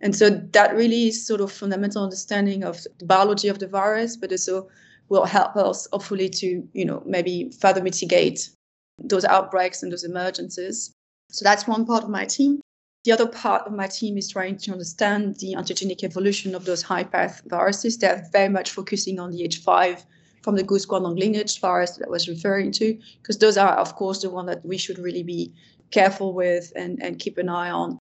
And 0.00 0.16
so 0.16 0.28
that 0.28 0.74
really 0.74 1.06
is 1.06 1.24
sort 1.24 1.40
of 1.40 1.52
fundamental 1.52 2.02
understanding 2.02 2.64
of 2.64 2.84
the 2.98 3.06
biology 3.06 3.46
of 3.46 3.60
the 3.60 3.68
virus, 3.68 4.16
but 4.16 4.32
also 4.32 4.68
will 5.08 5.24
help 5.24 5.54
us 5.54 5.86
hopefully 5.92 6.28
to, 6.30 6.68
you 6.72 6.84
know, 6.84 7.00
maybe 7.06 7.52
further 7.60 7.80
mitigate 7.80 8.50
those 8.98 9.24
outbreaks 9.24 9.84
and 9.84 9.92
those 9.92 10.02
emergencies. 10.02 10.92
So 11.30 11.44
that's 11.44 11.68
one 11.68 11.86
part 11.86 12.02
of 12.02 12.10
my 12.10 12.24
team. 12.24 12.60
The 13.04 13.12
other 13.12 13.28
part 13.28 13.68
of 13.68 13.72
my 13.72 13.86
team 13.86 14.18
is 14.18 14.28
trying 14.28 14.56
to 14.58 14.72
understand 14.72 15.36
the 15.36 15.54
antigenic 15.56 16.02
evolution 16.02 16.56
of 16.56 16.64
those 16.64 16.82
high 16.82 17.04
path 17.04 17.40
viruses. 17.46 17.98
They're 17.98 18.26
very 18.32 18.48
much 18.48 18.72
focusing 18.72 19.20
on 19.20 19.30
the 19.30 19.46
H5 19.46 20.04
from 20.42 20.56
the 20.56 20.62
goose 20.62 20.86
guandong 20.86 21.18
lineage 21.18 21.60
virus 21.60 21.96
that 21.96 22.10
was 22.10 22.28
referring 22.28 22.72
to, 22.72 22.98
because 23.22 23.38
those 23.38 23.56
are, 23.56 23.74
of 23.76 23.94
course, 23.96 24.22
the 24.22 24.30
one 24.30 24.46
that 24.46 24.64
we 24.64 24.78
should 24.78 24.98
really 24.98 25.22
be 25.22 25.52
careful 25.90 26.32
with 26.34 26.72
and, 26.76 27.02
and 27.02 27.18
keep 27.18 27.38
an 27.38 27.48
eye 27.48 27.70
on. 27.70 27.98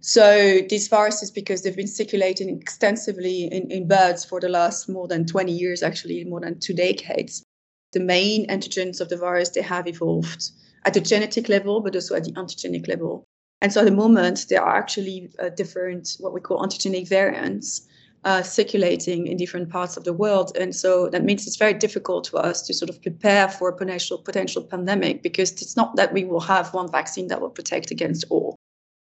So 0.00 0.60
these 0.68 0.88
viruses, 0.88 1.30
because 1.30 1.62
they've 1.62 1.76
been 1.76 1.86
circulating 1.86 2.48
extensively 2.48 3.44
in, 3.44 3.70
in 3.70 3.86
birds 3.86 4.24
for 4.24 4.40
the 4.40 4.48
last 4.48 4.88
more 4.88 5.06
than 5.06 5.26
20 5.26 5.52
years, 5.52 5.82
actually 5.82 6.24
more 6.24 6.40
than 6.40 6.58
two 6.58 6.74
decades, 6.74 7.44
the 7.92 8.00
main 8.00 8.48
antigens 8.48 9.00
of 9.00 9.08
the 9.08 9.16
virus, 9.16 9.50
they 9.50 9.62
have 9.62 9.86
evolved 9.86 10.50
at 10.84 10.94
the 10.94 11.00
genetic 11.00 11.48
level, 11.48 11.80
but 11.80 11.94
also 11.94 12.16
at 12.16 12.24
the 12.24 12.32
antigenic 12.32 12.88
level. 12.88 13.24
And 13.60 13.72
so 13.72 13.80
at 13.80 13.84
the 13.84 13.92
moment, 13.92 14.46
there 14.48 14.60
are 14.60 14.76
actually 14.76 15.30
uh, 15.38 15.50
different, 15.50 16.16
what 16.18 16.32
we 16.32 16.40
call 16.40 16.66
antigenic 16.66 17.08
variants 17.08 17.86
uh, 18.24 18.42
circulating 18.42 19.26
in 19.26 19.36
different 19.36 19.68
parts 19.68 19.96
of 19.96 20.04
the 20.04 20.12
world. 20.12 20.56
And 20.56 20.74
so 20.74 21.08
that 21.08 21.24
means 21.24 21.46
it's 21.46 21.56
very 21.56 21.74
difficult 21.74 22.28
for 22.28 22.44
us 22.44 22.62
to 22.62 22.74
sort 22.74 22.88
of 22.88 23.02
prepare 23.02 23.48
for 23.48 23.68
a 23.68 23.76
potential, 23.76 24.18
potential 24.18 24.62
pandemic 24.62 25.22
because 25.22 25.50
it's 25.52 25.76
not 25.76 25.96
that 25.96 26.12
we 26.12 26.24
will 26.24 26.40
have 26.40 26.72
one 26.72 26.90
vaccine 26.90 27.28
that 27.28 27.40
will 27.40 27.50
protect 27.50 27.90
against 27.90 28.24
all. 28.30 28.56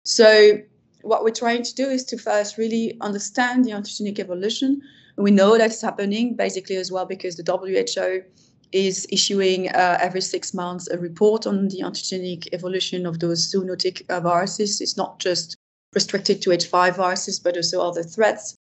So 0.05 0.57
what 1.01 1.23
we're 1.23 1.31
trying 1.31 1.63
to 1.63 1.75
do 1.75 1.89
is 1.89 2.05
to 2.05 2.17
first 2.17 2.57
really 2.57 2.97
understand 3.01 3.65
the 3.65 3.71
antigenic 3.71 4.19
evolution. 4.19 4.81
We 5.17 5.31
know 5.31 5.57
that's 5.57 5.81
happening 5.81 6.35
basically 6.35 6.77
as 6.77 6.91
well 6.91 7.05
because 7.05 7.35
the 7.35 7.43
WHO 7.43 8.23
is 8.71 9.05
issuing 9.11 9.69
uh, 9.69 9.97
every 10.01 10.21
six 10.21 10.53
months 10.53 10.87
a 10.89 10.97
report 10.97 11.45
on 11.45 11.67
the 11.67 11.81
antigenic 11.81 12.47
evolution 12.53 13.05
of 13.05 13.19
those 13.19 13.53
zoonotic 13.53 14.09
uh, 14.09 14.19
viruses. 14.19 14.81
It's 14.81 14.97
not 14.97 15.19
just 15.19 15.55
restricted 15.93 16.41
to 16.41 16.49
H5 16.49 16.95
viruses, 16.95 17.39
but 17.39 17.55
also 17.55 17.81
other 17.81 18.01
threats. 18.01 18.55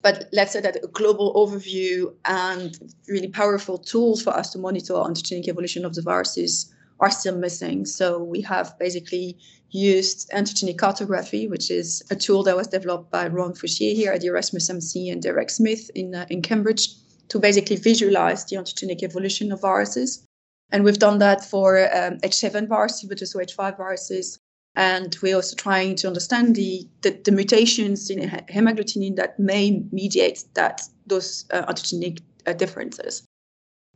But 0.00 0.28
let's 0.32 0.52
say 0.52 0.60
that 0.60 0.76
a 0.76 0.86
global 0.86 1.34
overview 1.34 2.14
and 2.24 2.78
really 3.08 3.28
powerful 3.28 3.78
tools 3.78 4.22
for 4.22 4.30
us 4.30 4.50
to 4.52 4.58
monitor 4.58 4.94
antigenic 4.94 5.48
evolution 5.48 5.84
of 5.84 5.94
the 5.94 6.02
viruses 6.02 6.72
are 7.00 7.10
still 7.10 7.36
missing. 7.36 7.84
So 7.84 8.22
we 8.22 8.40
have 8.42 8.78
basically 8.78 9.38
used 9.70 10.30
antigenic 10.30 10.78
cartography, 10.78 11.46
which 11.46 11.70
is 11.70 12.02
a 12.10 12.16
tool 12.16 12.42
that 12.44 12.56
was 12.56 12.68
developed 12.68 13.10
by 13.10 13.28
Ron 13.28 13.52
Fouchier 13.52 13.94
here 13.94 14.12
at 14.12 14.24
Erasmus 14.24 14.70
MC 14.70 15.10
and 15.10 15.22
Derek 15.22 15.50
Smith 15.50 15.90
in, 15.94 16.14
uh, 16.14 16.26
in 16.30 16.42
Cambridge 16.42 16.88
to 17.28 17.38
basically 17.38 17.76
visualize 17.76 18.44
the 18.46 18.56
antigenic 18.56 19.02
evolution 19.02 19.52
of 19.52 19.60
viruses. 19.60 20.24
And 20.70 20.84
we've 20.84 20.98
done 20.98 21.18
that 21.18 21.44
for 21.44 21.78
um, 21.78 22.18
H7 22.18 22.68
viruses, 22.68 23.08
but 23.08 23.20
also 23.20 23.38
H5 23.38 23.76
viruses. 23.76 24.38
And 24.78 25.16
we're 25.20 25.34
also 25.34 25.56
trying 25.56 25.96
to 25.96 26.06
understand 26.06 26.54
the, 26.54 26.86
the, 27.02 27.10
the 27.24 27.32
mutations 27.32 28.10
in 28.10 28.20
hemagglutinin 28.20 29.16
that 29.16 29.36
may 29.36 29.82
mediate 29.90 30.44
that 30.54 30.82
those 31.04 31.46
uh, 31.50 31.66
antigenic 31.66 32.20
uh, 32.46 32.52
differences. 32.52 33.24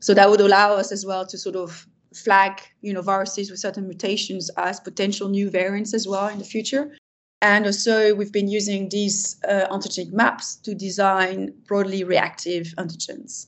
So 0.01 0.13
that 0.15 0.29
would 0.29 0.41
allow 0.41 0.75
us 0.75 0.91
as 0.91 1.07
well 1.07 1.25
to 1.27 1.39
sort 1.39 1.55
of 1.55 1.87
flag, 2.13 2.61
you 2.81 2.93
know, 2.93 3.01
viruses 3.01 3.49
with 3.49 3.61
certain 3.61 3.87
mutations 3.87 4.51
as 4.57 4.81
potential 4.81 5.29
new 5.29 5.49
variants 5.49 5.95
as 5.95 6.09
well 6.09 6.27
in 6.27 6.39
the 6.39 6.45
future. 6.45 6.91
And 7.41 7.65
also, 7.65 8.15
we've 8.17 8.33
been 8.33 8.49
using 8.49 8.89
these 8.89 9.37
uh, 9.49 9.69
antigenic 9.71 10.13
maps 10.13 10.57
to 10.65 10.75
design 10.75 11.55
broadly 11.69 12.03
reactive 12.03 12.75
antigens. 12.77 13.47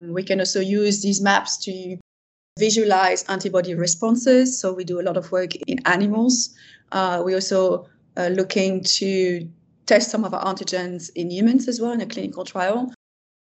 We 0.00 0.22
can 0.22 0.40
also 0.40 0.60
use 0.60 1.02
these 1.02 1.20
maps 1.20 1.58
to 1.64 1.98
visualize 2.58 3.24
antibody 3.28 3.74
responses. 3.74 4.58
So 4.58 4.72
we 4.72 4.84
do 4.84 5.00
a 5.00 5.02
lot 5.02 5.16
of 5.16 5.32
work 5.32 5.54
in 5.66 5.78
animals. 5.86 6.54
Uh, 6.92 7.22
we're 7.24 7.36
also 7.36 7.88
uh, 8.16 8.28
looking 8.28 8.82
to 8.84 9.48
test 9.86 10.10
some 10.10 10.24
of 10.24 10.34
our 10.34 10.44
antigens 10.44 11.10
in 11.14 11.30
humans 11.30 11.68
as 11.68 11.80
well 11.80 11.92
in 11.92 12.00
a 12.00 12.06
clinical 12.06 12.44
trial. 12.44 12.92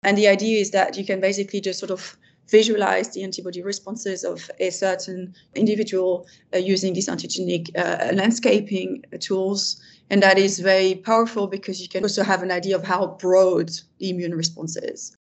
And 0.03 0.19
the 0.19 0.29
idea 0.29 0.61
is 0.61 0.71
that 0.73 0.97
you 0.97 1.05
can 1.05 1.21
basically 1.21 1.61
just 1.61 1.79
sort 1.79 1.91
of 1.91 2.17
visualize 2.51 3.15
the 3.15 3.23
antibody 3.23 3.63
responses 3.63 4.25
of 4.25 4.51
a 4.59 4.71
certain 4.71 5.35
individual 5.55 6.27
uh, 6.55 6.59
using 6.59 6.93
these 6.93 7.09
antigenic 7.09 7.71
uh, 7.77 8.13
landscaping 8.15 9.03
tools. 9.21 9.81
And 10.11 10.23
that 10.23 10.39
is 10.39 10.59
very 10.59 10.97
powerful 10.97 11.47
because 11.47 11.81
you 11.81 11.89
can 11.89 12.03
also 12.03 12.23
have 12.23 12.43
an 12.43 12.51
idea 12.51 12.77
of 12.77 12.85
how 12.85 13.07
broad 13.07 13.71
the 13.99 14.11
immune 14.11 14.35
response 14.35 14.77
is. 14.77 15.17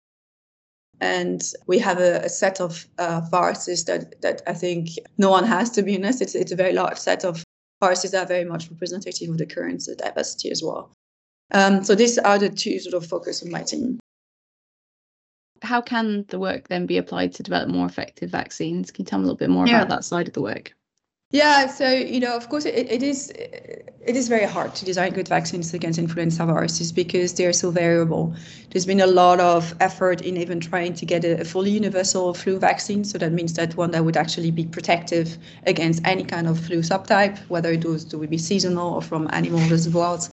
And 1.00 1.42
we 1.66 1.78
have 1.78 1.98
a, 1.98 2.20
a 2.20 2.28
set 2.28 2.60
of 2.60 2.86
uh, 2.98 3.22
viruses 3.30 3.84
that, 3.86 4.20
that 4.22 4.42
I 4.46 4.52
think 4.52 4.90
no 5.16 5.30
one 5.30 5.44
has, 5.44 5.70
to 5.70 5.82
be 5.82 5.96
honest. 5.96 6.20
It's, 6.20 6.34
it's 6.34 6.52
a 6.52 6.56
very 6.56 6.72
large 6.72 6.98
set 6.98 7.24
of 7.24 7.42
viruses 7.80 8.10
that 8.10 8.24
are 8.24 8.26
very 8.26 8.44
much 8.44 8.70
representative 8.70 9.30
of 9.30 9.38
the 9.38 9.46
current 9.46 9.88
diversity 9.98 10.50
as 10.50 10.62
well. 10.62 10.92
Um, 11.52 11.82
so 11.82 11.94
these 11.94 12.18
are 12.18 12.38
the 12.38 12.50
two 12.50 12.78
sort 12.78 12.94
of 12.94 13.08
focus 13.08 13.42
of 13.42 13.50
my 13.50 13.62
team 13.62 13.98
how 15.62 15.80
can 15.80 16.24
the 16.28 16.38
work 16.38 16.68
then 16.68 16.86
be 16.86 16.96
applied 16.96 17.34
to 17.34 17.42
develop 17.42 17.68
more 17.68 17.86
effective 17.86 18.30
vaccines? 18.30 18.90
Can 18.90 19.04
you 19.04 19.06
tell 19.06 19.18
me 19.18 19.24
a 19.24 19.26
little 19.26 19.36
bit 19.36 19.50
more 19.50 19.66
yeah. 19.66 19.76
about 19.76 19.88
that 19.90 20.04
side 20.04 20.28
of 20.28 20.34
the 20.34 20.42
work? 20.42 20.74
Yeah, 21.32 21.68
so 21.68 21.88
you 21.88 22.18
know, 22.18 22.34
of 22.36 22.48
course, 22.48 22.64
it, 22.64 22.90
it 22.90 23.02
is 23.04 23.30
it 23.30 24.16
is 24.16 24.26
very 24.28 24.46
hard 24.46 24.74
to 24.74 24.84
design 24.84 25.12
good 25.12 25.28
vaccines 25.28 25.72
against 25.72 25.98
influenza 25.98 26.44
viruses 26.44 26.90
because 26.90 27.34
they 27.34 27.46
are 27.46 27.52
so 27.52 27.70
variable. 27.70 28.34
There's 28.70 28.86
been 28.86 29.00
a 29.00 29.06
lot 29.06 29.38
of 29.38 29.74
effort 29.78 30.22
in 30.22 30.36
even 30.36 30.58
trying 30.58 30.94
to 30.94 31.06
get 31.06 31.24
a, 31.24 31.40
a 31.40 31.44
fully 31.44 31.70
universal 31.70 32.34
flu 32.34 32.58
vaccine. 32.58 33.04
So 33.04 33.16
that 33.18 33.30
means 33.30 33.54
that 33.54 33.76
one 33.76 33.92
that 33.92 34.04
would 34.04 34.16
actually 34.16 34.50
be 34.50 34.64
protective 34.64 35.38
against 35.66 36.04
any 36.04 36.24
kind 36.24 36.48
of 36.48 36.58
flu 36.58 36.78
subtype, 36.78 37.38
whether 37.48 37.70
it 37.70 37.84
was 37.84 38.04
to 38.06 38.18
be 38.26 38.38
seasonal 38.38 38.94
or 38.94 39.02
from 39.02 39.28
animal 39.32 39.60
reservoirs 39.70 40.30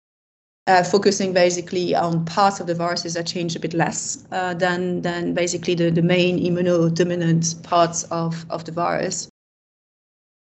uh, 0.68 0.84
focusing 0.84 1.34
basically 1.34 1.96
on 1.96 2.26
parts 2.26 2.60
of 2.60 2.68
the 2.68 2.76
viruses 2.76 3.14
that 3.14 3.26
change 3.26 3.56
a 3.56 3.60
bit 3.60 3.74
less 3.74 4.26
uh, 4.32 4.54
than 4.54 5.02
than 5.02 5.34
basically 5.34 5.76
the, 5.76 5.90
the 5.90 6.02
main 6.02 6.38
immunodominant 6.40 7.62
parts 7.64 8.04
of, 8.06 8.46
of 8.50 8.66
the 8.66 8.72
virus. 8.72 9.30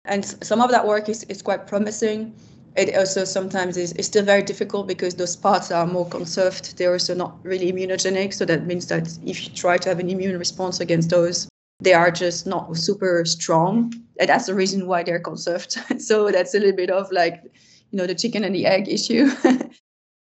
And 0.04 0.24
some 0.24 0.60
of 0.60 0.70
that 0.70 0.86
work 0.86 1.08
is, 1.08 1.22
is 1.24 1.42
quite 1.42 1.66
promising. 1.66 2.34
It 2.76 2.94
also 2.96 3.24
sometimes 3.24 3.76
is, 3.76 3.92
is 3.92 4.06
still 4.06 4.24
very 4.24 4.42
difficult 4.42 4.88
because 4.88 5.14
those 5.14 5.36
parts 5.36 5.70
are 5.70 5.86
more 5.86 6.08
conserved. 6.08 6.76
They're 6.76 6.92
also 6.92 7.14
not 7.14 7.38
really 7.44 7.72
immunogenic. 7.72 8.34
So 8.34 8.44
that 8.44 8.66
means 8.66 8.88
that 8.88 9.06
if 9.24 9.44
you 9.44 9.54
try 9.54 9.78
to 9.78 9.88
have 9.88 10.00
an 10.00 10.10
immune 10.10 10.38
response 10.38 10.80
against 10.80 11.10
those, 11.10 11.48
they 11.80 11.94
are 11.94 12.10
just 12.10 12.46
not 12.46 12.76
super 12.76 13.24
strong. 13.24 13.92
And 14.18 14.28
that's 14.28 14.46
the 14.46 14.54
reason 14.54 14.86
why 14.86 15.04
they're 15.04 15.20
conserved. 15.20 15.78
so 15.98 16.30
that's 16.30 16.54
a 16.54 16.58
little 16.58 16.76
bit 16.76 16.90
of 16.90 17.10
like, 17.12 17.42
you 17.90 17.96
know, 17.98 18.06
the 18.06 18.14
chicken 18.14 18.44
and 18.44 18.54
the 18.54 18.66
egg 18.66 18.88
issue. 18.88 19.30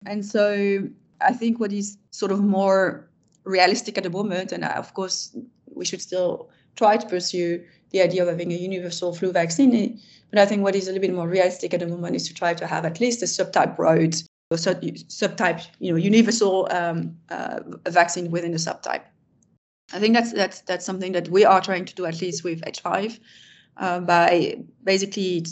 And 0.05 0.25
so 0.25 0.87
I 1.21 1.33
think 1.33 1.59
what 1.59 1.73
is 1.73 1.97
sort 2.11 2.31
of 2.31 2.41
more 2.41 3.09
realistic 3.43 3.97
at 3.97 4.03
the 4.03 4.09
moment, 4.09 4.51
and 4.51 4.63
uh, 4.63 4.73
of 4.77 4.93
course, 4.93 5.35
we 5.73 5.85
should 5.85 6.01
still 6.01 6.49
try 6.79 6.97
to 6.97 7.07
pursue 7.07 7.63
the 7.91 8.01
idea 8.01 8.21
of 8.23 8.29
having 8.29 8.51
a 8.51 8.55
universal 8.55 9.13
flu 9.13 9.31
vaccine. 9.31 9.99
But 10.29 10.39
I 10.39 10.45
think 10.45 10.63
what 10.63 10.75
is 10.75 10.87
a 10.87 10.91
little 10.91 11.05
bit 11.07 11.13
more 11.13 11.27
realistic 11.27 11.73
at 11.73 11.79
the 11.81 11.87
moment 11.87 12.15
is 12.15 12.27
to 12.29 12.33
try 12.33 12.53
to 12.53 12.65
have 12.65 12.85
at 12.85 12.99
least 12.99 13.21
a 13.21 13.25
subtype 13.25 13.77
road, 13.77 14.15
or 14.51 14.57
subtype, 14.57 15.61
you 15.79 15.91
know, 15.91 15.97
universal 15.97 16.67
um, 16.71 17.17
uh, 17.29 17.59
vaccine 17.89 18.31
within 18.31 18.53
a 18.53 18.61
subtype. 18.67 19.03
I 19.91 19.99
think 19.99 20.13
that's 20.15 20.31
that's 20.33 20.61
that's 20.61 20.85
something 20.85 21.13
that 21.13 21.29
we 21.29 21.45
are 21.45 21.61
trying 21.61 21.85
to 21.85 21.95
do 21.95 22.05
at 22.05 22.21
least 22.21 22.43
with 22.43 22.61
H5 22.61 23.19
uh, 23.77 23.99
by 24.01 24.63
basically 24.83 25.45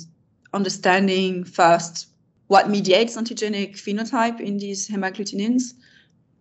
understanding 0.53 1.43
first 1.43 2.07
what 2.47 2.69
mediates 2.69 3.17
antigenic 3.17 3.71
phenotype 3.75 4.39
in 4.39 4.57
these 4.57 4.87
hemagglutinins, 4.87 5.73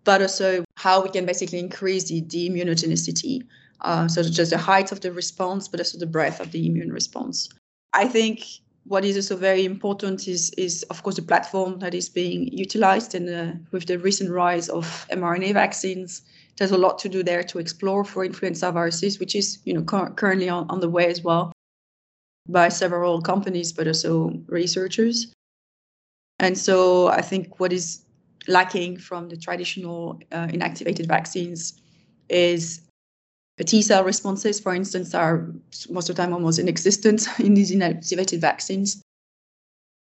but 0.05 0.23
also 0.23 0.65
how 0.77 1.03
we 1.03 1.09
can 1.09 1.27
basically 1.27 1.59
increase 1.59 2.05
the, 2.05 2.21
the 2.21 2.49
immunogenicity. 2.49 3.43
Uh, 3.81 4.09
so 4.09 4.23
just 4.23 4.51
the 4.51 4.59
height 4.59 4.93
of 4.93 5.01
the 5.01 5.13
response, 5.13 5.69
but 5.69 5.81
also 5.81 5.99
the 5.99 6.07
breadth 6.07 6.41
of 6.41 6.53
the 6.53 6.67
immune 6.67 6.93
response. 6.93 7.49
I 7.93 8.09
think 8.09 8.43
what 8.85 9.05
is 9.05 9.17
also 9.17 9.37
very 9.37 9.65
important 9.65 10.29
is, 10.29 10.51
is 10.51 10.85
of 10.85 11.03
course, 11.03 11.17
the 11.17 11.23
platform 11.23 11.79
that 11.81 11.95
is 11.95 12.09
being 12.09 12.49
utilized. 12.49 13.15
And 13.15 13.67
with 13.73 13.87
the 13.87 13.99
recent 13.99 14.31
rise 14.31 14.69
of 14.69 15.07
mRNA 15.11 15.55
vaccines, 15.55 16.23
there's 16.57 16.71
a 16.71 16.79
lot 16.79 16.99
to 17.01 17.09
do 17.09 17.23
there 17.23 17.43
to 17.45 17.59
explore 17.59 18.05
for 18.05 18.25
influenza 18.25 18.73
viruses, 18.73 19.19
which 19.19 19.35
is 19.35 19.59
you 19.65 19.75
know 19.75 19.83
cu- 19.83 20.11
currently 20.15 20.49
on, 20.49 20.67
on 20.71 20.81
the 20.81 20.89
way 20.89 21.07
as 21.07 21.23
well 21.23 21.53
by 22.49 22.69
several 22.69 23.21
companies, 23.21 23.73
but 23.73 23.87
also 23.87 24.33
researchers. 24.47 25.33
And 26.39 26.57
so 26.57 27.09
I 27.09 27.23
think 27.23 27.59
what 27.59 27.73
is 27.73 28.03
lacking 28.47 28.99
from 28.99 29.29
the 29.29 29.37
traditional 29.37 30.21
uh, 30.31 30.47
inactivated 30.47 31.07
vaccines 31.09 31.81
is 32.29 32.86
T 33.65 33.83
cell 33.83 34.05
responses, 34.05 34.61
for 34.61 34.75
instance, 34.75 35.15
are 35.15 35.51
most 35.89 36.11
of 36.11 36.17
the 36.17 36.23
time 36.23 36.33
almost 36.33 36.59
inexistent 36.59 37.27
in 37.41 37.55
these 37.55 37.73
inactivated 37.73 38.41
vaccines. 38.41 39.03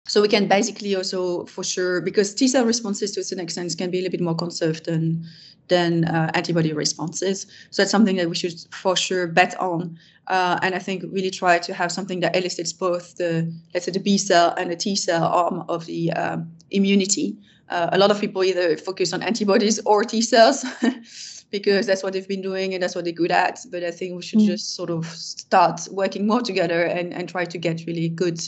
So 0.08 0.22
we 0.22 0.30
can 0.30 0.48
basically 0.48 0.96
also, 0.96 1.46
for 1.46 1.64
sure, 1.64 2.02
because 2.02 2.34
T 2.34 2.48
cell 2.48 2.66
responses 2.66 3.12
to 3.12 3.20
a 3.20 3.24
certain 3.24 3.44
extent 3.44 3.78
can 3.78 3.92
be 3.92 4.00
a 4.00 4.02
little 4.02 4.12
bit 4.12 4.22
more 4.22 4.36
conserved 4.36 4.86
than 4.86 5.26
than 5.68 6.06
uh, 6.06 6.32
antibody 6.34 6.72
responses. 6.72 7.46
So 7.72 7.82
that's 7.82 7.92
something 7.92 8.16
that 8.16 8.30
we 8.30 8.36
should 8.36 8.54
for 8.72 8.96
sure 8.96 9.28
bet 9.28 9.60
on. 9.60 10.00
Uh, 10.28 10.58
and 10.62 10.74
I 10.74 10.80
think 10.80 11.04
really 11.12 11.30
try 11.30 11.60
to 11.60 11.74
have 11.74 11.92
something 11.92 12.22
that 12.22 12.36
elicits 12.38 12.72
both 12.72 13.18
the, 13.18 13.54
let's 13.74 13.86
say, 13.86 13.92
the 13.92 14.00
B 14.00 14.18
cell 14.18 14.54
and 14.58 14.72
the 14.72 14.78
T 14.78 14.96
cell 14.96 15.26
arm 15.26 15.66
of 15.68 15.86
the 15.86 16.12
um, 16.14 16.50
immunity. 16.72 17.38
Uh, 17.70 17.90
a 17.92 17.98
lot 17.98 18.12
of 18.12 18.22
people 18.22 18.46
either 18.46 18.78
focus 18.78 19.12
on 19.12 19.22
antibodies 19.22 19.80
or 19.86 20.06
T 20.06 20.22
cells 20.22 20.66
because 21.50 21.86
that's 21.86 22.04
what 22.04 22.14
they've 22.14 22.28
been 22.28 22.42
doing 22.42 22.74
and 22.74 22.84
that's 22.84 22.96
what 22.96 23.04
they're 23.06 23.14
good 23.14 23.32
at. 23.32 23.60
But 23.72 23.84
I 23.84 23.92
think 23.92 24.16
we 24.16 24.22
should 24.22 24.40
mm. 24.40 24.48
just 24.48 24.76
sort 24.76 24.90
of 24.90 25.06
start 25.06 25.88
working 25.92 26.28
more 26.28 26.42
together 26.42 26.84
and, 26.84 27.14
and 27.14 27.30
try 27.30 27.46
to 27.46 27.58
get 27.58 27.86
really 27.86 28.10
good 28.10 28.40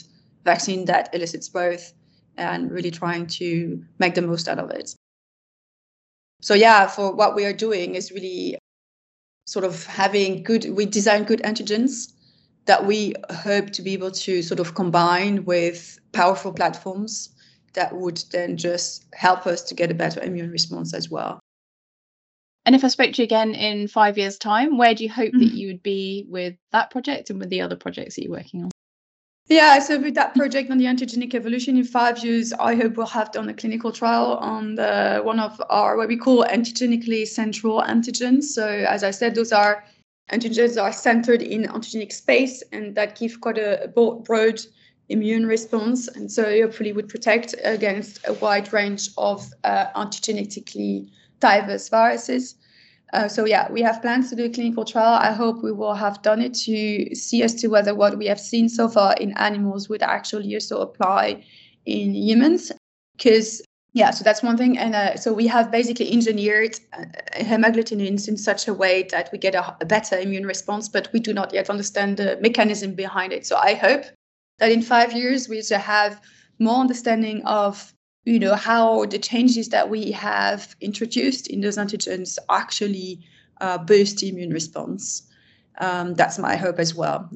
vaccine 0.44 0.84
that 0.86 1.14
elicits 1.14 1.48
both 1.48 1.92
and 2.36 2.70
really 2.70 2.90
trying 2.90 3.26
to 3.26 3.82
make 3.98 4.14
the 4.14 4.22
most 4.22 4.48
out 4.48 4.58
of 4.58 4.70
it. 4.70 4.94
So 6.42 6.54
yeah, 6.54 6.86
for 6.86 7.14
what 7.14 7.34
we 7.34 7.44
are 7.44 7.52
doing 7.52 7.94
is 7.94 8.10
really 8.10 8.56
sort 9.46 9.64
of 9.64 9.84
having 9.86 10.42
good 10.42 10.70
we 10.70 10.86
design 10.86 11.24
good 11.24 11.40
antigens 11.40 12.12
that 12.66 12.86
we 12.86 13.14
hope 13.30 13.70
to 13.70 13.82
be 13.82 13.92
able 13.92 14.10
to 14.10 14.42
sort 14.42 14.60
of 14.60 14.74
combine 14.74 15.44
with 15.44 15.98
powerful 16.12 16.52
platforms 16.52 17.30
that 17.72 17.94
would 17.96 18.22
then 18.32 18.56
just 18.56 19.06
help 19.14 19.46
us 19.46 19.62
to 19.62 19.74
get 19.74 19.90
a 19.90 19.94
better 19.94 20.20
immune 20.22 20.50
response 20.50 20.94
as 20.94 21.10
well. 21.10 21.40
And 22.66 22.74
if 22.74 22.84
I 22.84 22.88
spoke 22.88 23.12
to 23.14 23.22
you 23.22 23.24
again 23.24 23.54
in 23.54 23.88
five 23.88 24.18
years' 24.18 24.38
time, 24.38 24.76
where 24.76 24.94
do 24.94 25.02
you 25.04 25.10
hope 25.10 25.32
mm-hmm. 25.32 25.40
that 25.40 25.52
you 25.52 25.68
would 25.68 25.82
be 25.82 26.26
with 26.28 26.56
that 26.72 26.90
project 26.90 27.30
and 27.30 27.40
with 27.40 27.48
the 27.48 27.62
other 27.62 27.76
projects 27.76 28.16
that 28.16 28.24
you're 28.24 28.32
working 28.32 28.64
on? 28.64 28.70
Yeah, 29.48 29.80
so 29.80 29.98
with 29.98 30.14
that 30.14 30.36
project 30.36 30.70
on 30.70 30.78
the 30.78 30.84
antigenic 30.84 31.34
evolution 31.34 31.76
in 31.76 31.82
five 31.82 32.22
years, 32.22 32.52
I 32.52 32.76
hope 32.76 32.96
we'll 32.96 33.06
have 33.06 33.32
done 33.32 33.48
a 33.48 33.54
clinical 33.54 33.90
trial 33.90 34.36
on 34.36 34.76
the 34.76 35.20
one 35.24 35.40
of 35.40 35.60
our 35.70 35.96
what 35.96 36.06
we 36.06 36.16
call 36.16 36.44
antigenically 36.44 37.26
central 37.26 37.82
antigens. 37.82 38.44
So 38.44 38.68
as 38.68 39.02
I 39.02 39.10
said, 39.10 39.34
those 39.34 39.50
are 39.50 39.84
antigens 40.30 40.74
that 40.74 40.82
are 40.82 40.92
centered 40.92 41.42
in 41.42 41.64
antigenic 41.64 42.12
space 42.12 42.62
and 42.70 42.94
that 42.94 43.18
give 43.18 43.40
quite 43.40 43.58
a 43.58 43.90
broad 43.92 44.60
immune 45.08 45.46
response, 45.46 46.06
and 46.06 46.30
so 46.30 46.44
hopefully 46.44 46.92
would 46.92 47.08
protect 47.08 47.56
against 47.64 48.20
a 48.28 48.34
wide 48.34 48.72
range 48.72 49.08
of 49.18 49.44
uh, 49.64 49.86
antigenetically 49.96 51.10
diverse 51.40 51.88
viruses. 51.88 52.54
Uh, 53.12 53.26
so 53.26 53.44
yeah, 53.44 53.70
we 53.72 53.82
have 53.82 54.00
plans 54.00 54.30
to 54.30 54.36
do 54.36 54.44
a 54.44 54.48
clinical 54.48 54.84
trial. 54.84 55.18
I 55.20 55.32
hope 55.32 55.62
we 55.62 55.72
will 55.72 55.94
have 55.94 56.22
done 56.22 56.40
it 56.40 56.54
to 56.54 57.14
see 57.14 57.42
as 57.42 57.54
to 57.56 57.68
whether 57.68 57.94
what 57.94 58.16
we 58.16 58.26
have 58.26 58.38
seen 58.38 58.68
so 58.68 58.88
far 58.88 59.14
in 59.14 59.32
animals 59.36 59.88
would 59.88 60.02
actually 60.02 60.54
also 60.54 60.80
apply 60.80 61.44
in 61.86 62.14
humans. 62.14 62.70
Because 63.16 63.62
yeah, 63.92 64.12
so 64.12 64.22
that's 64.22 64.42
one 64.42 64.56
thing. 64.56 64.78
And 64.78 64.94
uh, 64.94 65.16
so 65.16 65.32
we 65.32 65.48
have 65.48 65.72
basically 65.72 66.12
engineered 66.12 66.78
uh, 66.92 67.04
hemagglutinins 67.34 68.28
in 68.28 68.36
such 68.36 68.68
a 68.68 68.74
way 68.74 69.08
that 69.10 69.30
we 69.32 69.38
get 69.38 69.56
a, 69.56 69.76
a 69.80 69.84
better 69.84 70.16
immune 70.16 70.46
response, 70.46 70.88
but 70.88 71.08
we 71.12 71.18
do 71.18 71.32
not 71.32 71.52
yet 71.52 71.68
understand 71.68 72.16
the 72.16 72.38
mechanism 72.40 72.94
behind 72.94 73.32
it. 73.32 73.44
So 73.44 73.56
I 73.56 73.74
hope 73.74 74.04
that 74.60 74.70
in 74.70 74.82
five 74.82 75.12
years 75.12 75.48
we 75.48 75.62
should 75.62 75.78
have 75.78 76.20
more 76.60 76.76
understanding 76.76 77.42
of 77.44 77.92
you 78.24 78.38
know 78.38 78.54
how 78.54 79.06
the 79.06 79.18
changes 79.18 79.68
that 79.70 79.88
we 79.88 80.12
have 80.12 80.74
introduced 80.80 81.46
in 81.46 81.60
those 81.60 81.78
antigens 81.78 82.38
actually 82.50 83.20
uh, 83.60 83.78
boost 83.78 84.18
the 84.18 84.28
immune 84.28 84.52
response. 84.52 85.22
Um, 85.78 86.14
that's 86.14 86.38
my 86.38 86.56
hope 86.56 86.78
as 86.78 86.94
well. 86.94 87.30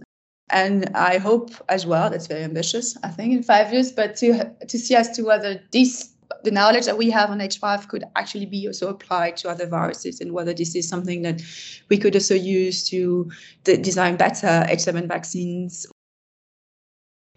And 0.50 0.90
I 0.94 1.18
hope 1.18 1.50
as 1.68 1.86
well, 1.86 2.10
that's 2.10 2.26
very 2.26 2.42
ambitious, 2.42 2.96
I 3.02 3.08
think, 3.08 3.32
in 3.32 3.42
five 3.42 3.72
years, 3.72 3.92
but 3.92 4.16
to 4.16 4.52
to 4.68 4.78
see 4.78 4.94
as 4.94 5.10
to 5.12 5.22
whether 5.22 5.60
this 5.72 6.10
the 6.42 6.50
knowledge 6.50 6.84
that 6.86 6.98
we 6.98 7.10
have 7.10 7.30
on 7.30 7.38
H5 7.38 7.88
could 7.88 8.04
actually 8.16 8.46
be 8.46 8.66
also 8.66 8.88
applied 8.88 9.36
to 9.38 9.48
other 9.48 9.66
viruses 9.66 10.20
and 10.20 10.32
whether 10.32 10.52
this 10.52 10.74
is 10.74 10.88
something 10.88 11.22
that 11.22 11.42
we 11.88 11.96
could 11.96 12.14
also 12.14 12.34
use 12.34 12.88
to 12.88 13.30
design 13.64 14.16
better 14.16 14.66
H7 14.68 15.06
vaccines. 15.06 15.86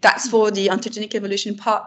That's 0.00 0.28
for 0.28 0.50
the 0.50 0.68
antigenic 0.68 1.14
evolution 1.14 1.54
part 1.54 1.84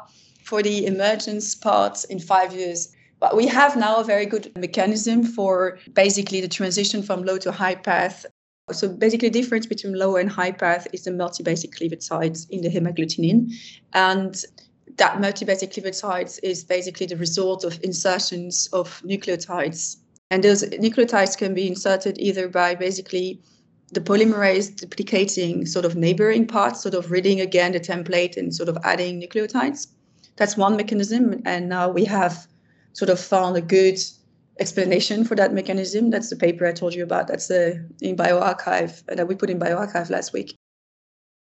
for 0.51 0.61
the 0.61 0.85
emergence 0.85 1.55
part 1.55 2.03
in 2.09 2.19
five 2.19 2.53
years. 2.53 2.93
But 3.21 3.37
we 3.37 3.47
have 3.47 3.77
now 3.77 4.01
a 4.01 4.03
very 4.03 4.25
good 4.25 4.51
mechanism 4.57 5.23
for 5.23 5.79
basically 5.93 6.41
the 6.41 6.49
transition 6.49 7.01
from 7.01 7.23
low 7.23 7.37
to 7.37 7.53
high 7.53 7.75
path. 7.75 8.25
So 8.73 8.89
basically, 8.89 9.29
the 9.29 9.39
difference 9.41 9.65
between 9.65 9.93
low 9.93 10.17
and 10.17 10.29
high 10.29 10.51
path 10.51 10.87
is 10.91 11.05
the 11.05 11.11
multi-basic 11.11 11.71
cleavage 11.71 12.03
sites 12.03 12.47
in 12.49 12.59
the 12.63 12.69
hemagglutinin, 12.69 13.49
And 13.93 14.43
that 14.97 15.21
multi-basic 15.21 15.71
cleavage 15.71 15.95
sites 15.95 16.37
is 16.39 16.65
basically 16.65 17.05
the 17.05 17.15
result 17.15 17.63
of 17.63 17.81
insertions 17.81 18.67
of 18.73 19.01
nucleotides. 19.03 19.95
And 20.31 20.43
those 20.43 20.63
nucleotides 20.85 21.37
can 21.37 21.53
be 21.53 21.65
inserted 21.65 22.17
either 22.19 22.49
by 22.49 22.75
basically 22.75 23.39
the 23.93 24.01
polymerase 24.01 24.75
duplicating 24.75 25.65
sort 25.65 25.85
of 25.85 25.95
neighboring 25.95 26.45
parts, 26.45 26.81
sort 26.83 26.95
of 26.95 27.09
reading 27.09 27.39
again 27.39 27.71
the 27.71 27.79
template 27.79 28.35
and 28.35 28.53
sort 28.53 28.67
of 28.67 28.77
adding 28.83 29.21
nucleotides 29.21 29.87
that's 30.35 30.57
one 30.57 30.77
mechanism. 30.77 31.41
And 31.45 31.69
now 31.69 31.89
we 31.89 32.05
have 32.05 32.47
sort 32.93 33.09
of 33.09 33.19
found 33.19 33.57
a 33.57 33.61
good 33.61 33.99
explanation 34.59 35.23
for 35.23 35.35
that 35.35 35.53
mechanism. 35.53 36.09
That's 36.09 36.29
the 36.29 36.35
paper 36.35 36.65
I 36.65 36.73
told 36.73 36.93
you 36.93 37.03
about. 37.03 37.27
That's 37.27 37.47
the 37.47 37.87
in 38.01 38.15
bioRxiv 38.15 39.05
that 39.05 39.27
we 39.27 39.35
put 39.35 39.49
in 39.49 39.59
bioarchive 39.59 40.09
last 40.09 40.33
week. 40.33 40.55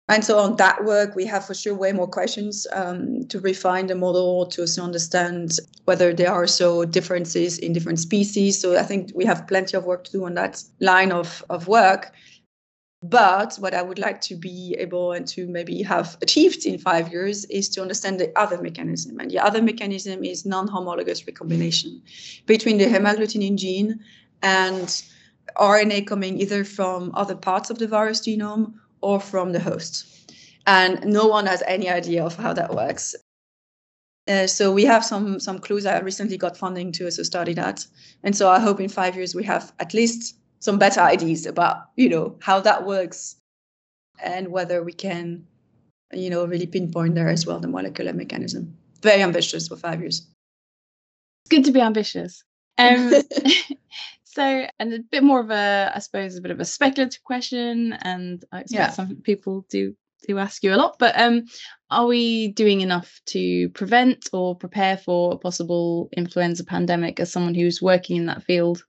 And 0.09 0.25
so 0.25 0.41
on 0.41 0.57
that 0.57 0.85
work, 0.85 1.15
we 1.15 1.25
have 1.27 1.47
for 1.47 1.55
sure 1.55 1.75
way 1.75 1.93
more 1.93 2.09
questions 2.09 2.67
um, 2.73 3.27
to 3.29 3.39
refine 3.39 3.87
the 3.87 3.95
model 3.95 4.45
to 4.47 4.63
also 4.63 4.83
understand 4.83 5.53
whether 5.85 6.13
there 6.13 6.33
are 6.33 6.49
so 6.49 6.85
differences 6.85 7.59
in 7.59 7.73
different 7.73 8.01
species. 8.01 8.61
So 8.61 8.77
I 8.77 8.83
think 8.83 9.13
we 9.15 9.25
have 9.25 9.47
plenty 9.47 9.77
of 9.77 9.85
work 9.85 10.03
to 10.05 10.13
do 10.13 10.25
on 10.25 10.35
that 10.35 10.65
line 10.81 11.13
of, 11.13 11.45
of 11.49 11.69
work. 11.69 12.13
But 13.03 13.57
what 13.57 13.73
I 13.73 13.81
would 13.81 13.99
like 13.99 14.21
to 14.23 14.37
be 14.37 14.77
able 14.79 15.13
and 15.13 15.27
to 15.29 15.47
maybe 15.47 15.83
have 15.83 16.19
achieved 16.21 16.67
in 16.67 16.79
five 16.79 17.11
years 17.11 17.47
is 17.47 17.69
to 17.71 17.81
understand 17.81 18.21
the 18.21 18.31
other 18.39 18.61
mechanism. 18.61 19.19
And 19.19 19.31
the 19.31 19.39
other 19.39 19.63
mechanism 19.63 20.23
is 20.23 20.45
non 20.45 20.69
homologous 20.69 21.27
recombination 21.27 22.03
between 22.45 22.77
the 22.77 22.85
hemagglutinin 22.85 23.57
gene 23.57 24.01
and 24.43 25.03
RNA 25.57 26.07
coming 26.07 26.39
either 26.39 26.63
from 26.63 27.11
other 27.15 27.35
parts 27.35 27.71
of 27.71 27.79
the 27.79 27.89
virus 27.89 28.21
genome 28.21 28.75
or 29.01 29.19
from 29.19 29.53
the 29.53 29.61
host. 29.61 30.07
And 30.67 31.05
no 31.07 31.27
one 31.27 31.47
has 31.47 31.63
any 31.67 31.89
idea 31.89 32.23
of 32.23 32.37
how 32.37 32.53
that 32.53 32.75
works. 32.75 33.15
Uh, 34.29 34.47
so 34.47 34.71
we 34.71 34.85
have 34.85 35.05
some 35.05 35.41
some 35.41 35.59
clues. 35.59 35.87
I 35.87 35.99
recently 36.01 36.37
got 36.37 36.57
funding 36.57 36.93
to 36.93 37.07
also 37.07 37.23
study 37.23 37.55
that, 37.55 37.87
and 38.23 38.37
so 38.37 38.51
I 38.51 38.61
hope 38.61 38.79
in 38.79 38.91
five 38.91 39.17
years 39.17 39.35
we 39.35 39.45
have 39.45 39.73
at 39.81 39.95
least 39.95 40.37
some 40.61 40.79
better 40.79 41.01
ideas 41.01 41.47
about 41.47 41.77
you 41.97 42.09
know 42.09 42.37
how 42.41 42.61
that 42.61 42.87
works 42.87 43.37
and 44.23 44.49
whether 44.49 44.83
we 44.83 44.93
can 44.93 45.47
you 46.13 46.31
know 46.31 46.45
really 46.45 46.67
pinpoint 46.67 47.15
there 47.15 47.29
as 47.29 47.47
well 47.47 47.61
the 47.61 47.69
molecular 47.69 48.13
mechanism. 48.13 48.77
Very 49.03 49.23
ambitious 49.23 49.69
for 49.69 49.77
five 49.77 50.01
years. 50.01 50.27
It's 51.45 51.51
good 51.51 51.65
to 51.65 51.73
be 51.73 51.81
ambitious. 51.81 52.45
Um, 52.77 53.13
so 54.31 54.67
and 54.79 54.95
a 54.95 54.99
bit 55.11 55.23
more 55.23 55.41
of 55.41 55.51
a 55.51 55.93
i 55.95 55.99
suppose 55.99 56.37
a 56.37 56.41
bit 56.41 56.53
of 56.53 56.61
a 56.61 56.65
speculative 56.65 57.23
question 57.25 57.93
and 58.03 58.45
i 58.53 58.61
expect 58.61 58.79
yeah. 58.79 58.91
some 58.91 59.17
people 59.17 59.67
do 59.69 59.95
do 60.27 60.39
ask 60.39 60.63
you 60.63 60.73
a 60.73 60.77
lot 60.77 60.97
but 60.99 61.19
um 61.19 61.45
are 61.91 62.07
we 62.07 62.49
doing 62.49 62.81
enough 62.81 63.21
to 63.27 63.69
prevent 63.71 64.29
or 64.33 64.55
prepare 64.55 64.97
for 64.97 65.33
a 65.33 65.39
possible 65.39 66.09
influenza 66.17 66.65
pandemic 66.65 67.19
as 67.19 67.33
someone 67.33 67.55
who's 67.55 67.83
working 67.83 68.17
in 68.17 68.27
that 68.27 68.45
field 68.45 68.85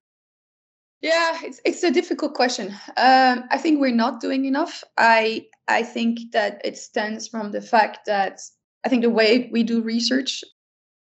yeah, 1.01 1.39
it's 1.43 1.59
it's 1.65 1.83
a 1.83 1.91
difficult 1.91 2.35
question. 2.35 2.67
Um, 2.95 3.43
I 3.49 3.57
think 3.57 3.79
we're 3.79 3.95
not 3.95 4.21
doing 4.21 4.45
enough. 4.45 4.83
I 4.97 5.47
I 5.67 5.81
think 5.83 6.31
that 6.31 6.61
it 6.63 6.77
stems 6.77 7.27
from 7.27 7.51
the 7.51 7.61
fact 7.61 8.05
that 8.05 8.41
I 8.85 8.89
think 8.89 9.01
the 9.01 9.09
way 9.09 9.49
we 9.51 9.63
do 9.63 9.81
research. 9.81 10.43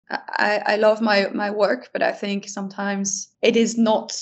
I, 0.10 0.62
I 0.66 0.76
love 0.78 1.02
my 1.02 1.30
my 1.34 1.52
work, 1.52 1.90
but 1.94 2.02
I 2.02 2.12
think 2.12 2.50
sometimes 2.50 3.30
it 3.42 3.56
is 3.56 3.78
not. 3.78 4.20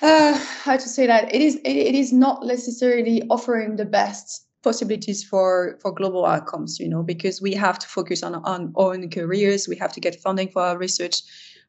Uh, 0.00 0.34
how 0.64 0.76
to 0.76 0.88
say 0.88 1.06
that 1.06 1.32
it 1.34 1.40
is 1.40 1.56
it, 1.56 1.76
it 1.76 1.94
is 1.94 2.12
not 2.12 2.44
necessarily 2.44 3.22
offering 3.28 3.76
the 3.76 3.84
best 3.84 4.46
possibilities 4.62 5.22
for 5.22 5.78
for 5.80 5.92
global 5.92 6.26
outcomes. 6.26 6.78
You 6.78 6.88
know, 6.88 7.02
because 7.02 7.40
we 7.40 7.54
have 7.54 7.78
to 7.78 7.88
focus 7.88 8.22
on 8.22 8.34
on 8.34 8.72
own 8.76 9.08
careers. 9.08 9.66
We 9.68 9.76
have 9.76 9.92
to 9.94 10.00
get 10.00 10.20
funding 10.20 10.48
for 10.48 10.62
our 10.62 10.78
research 10.78 11.22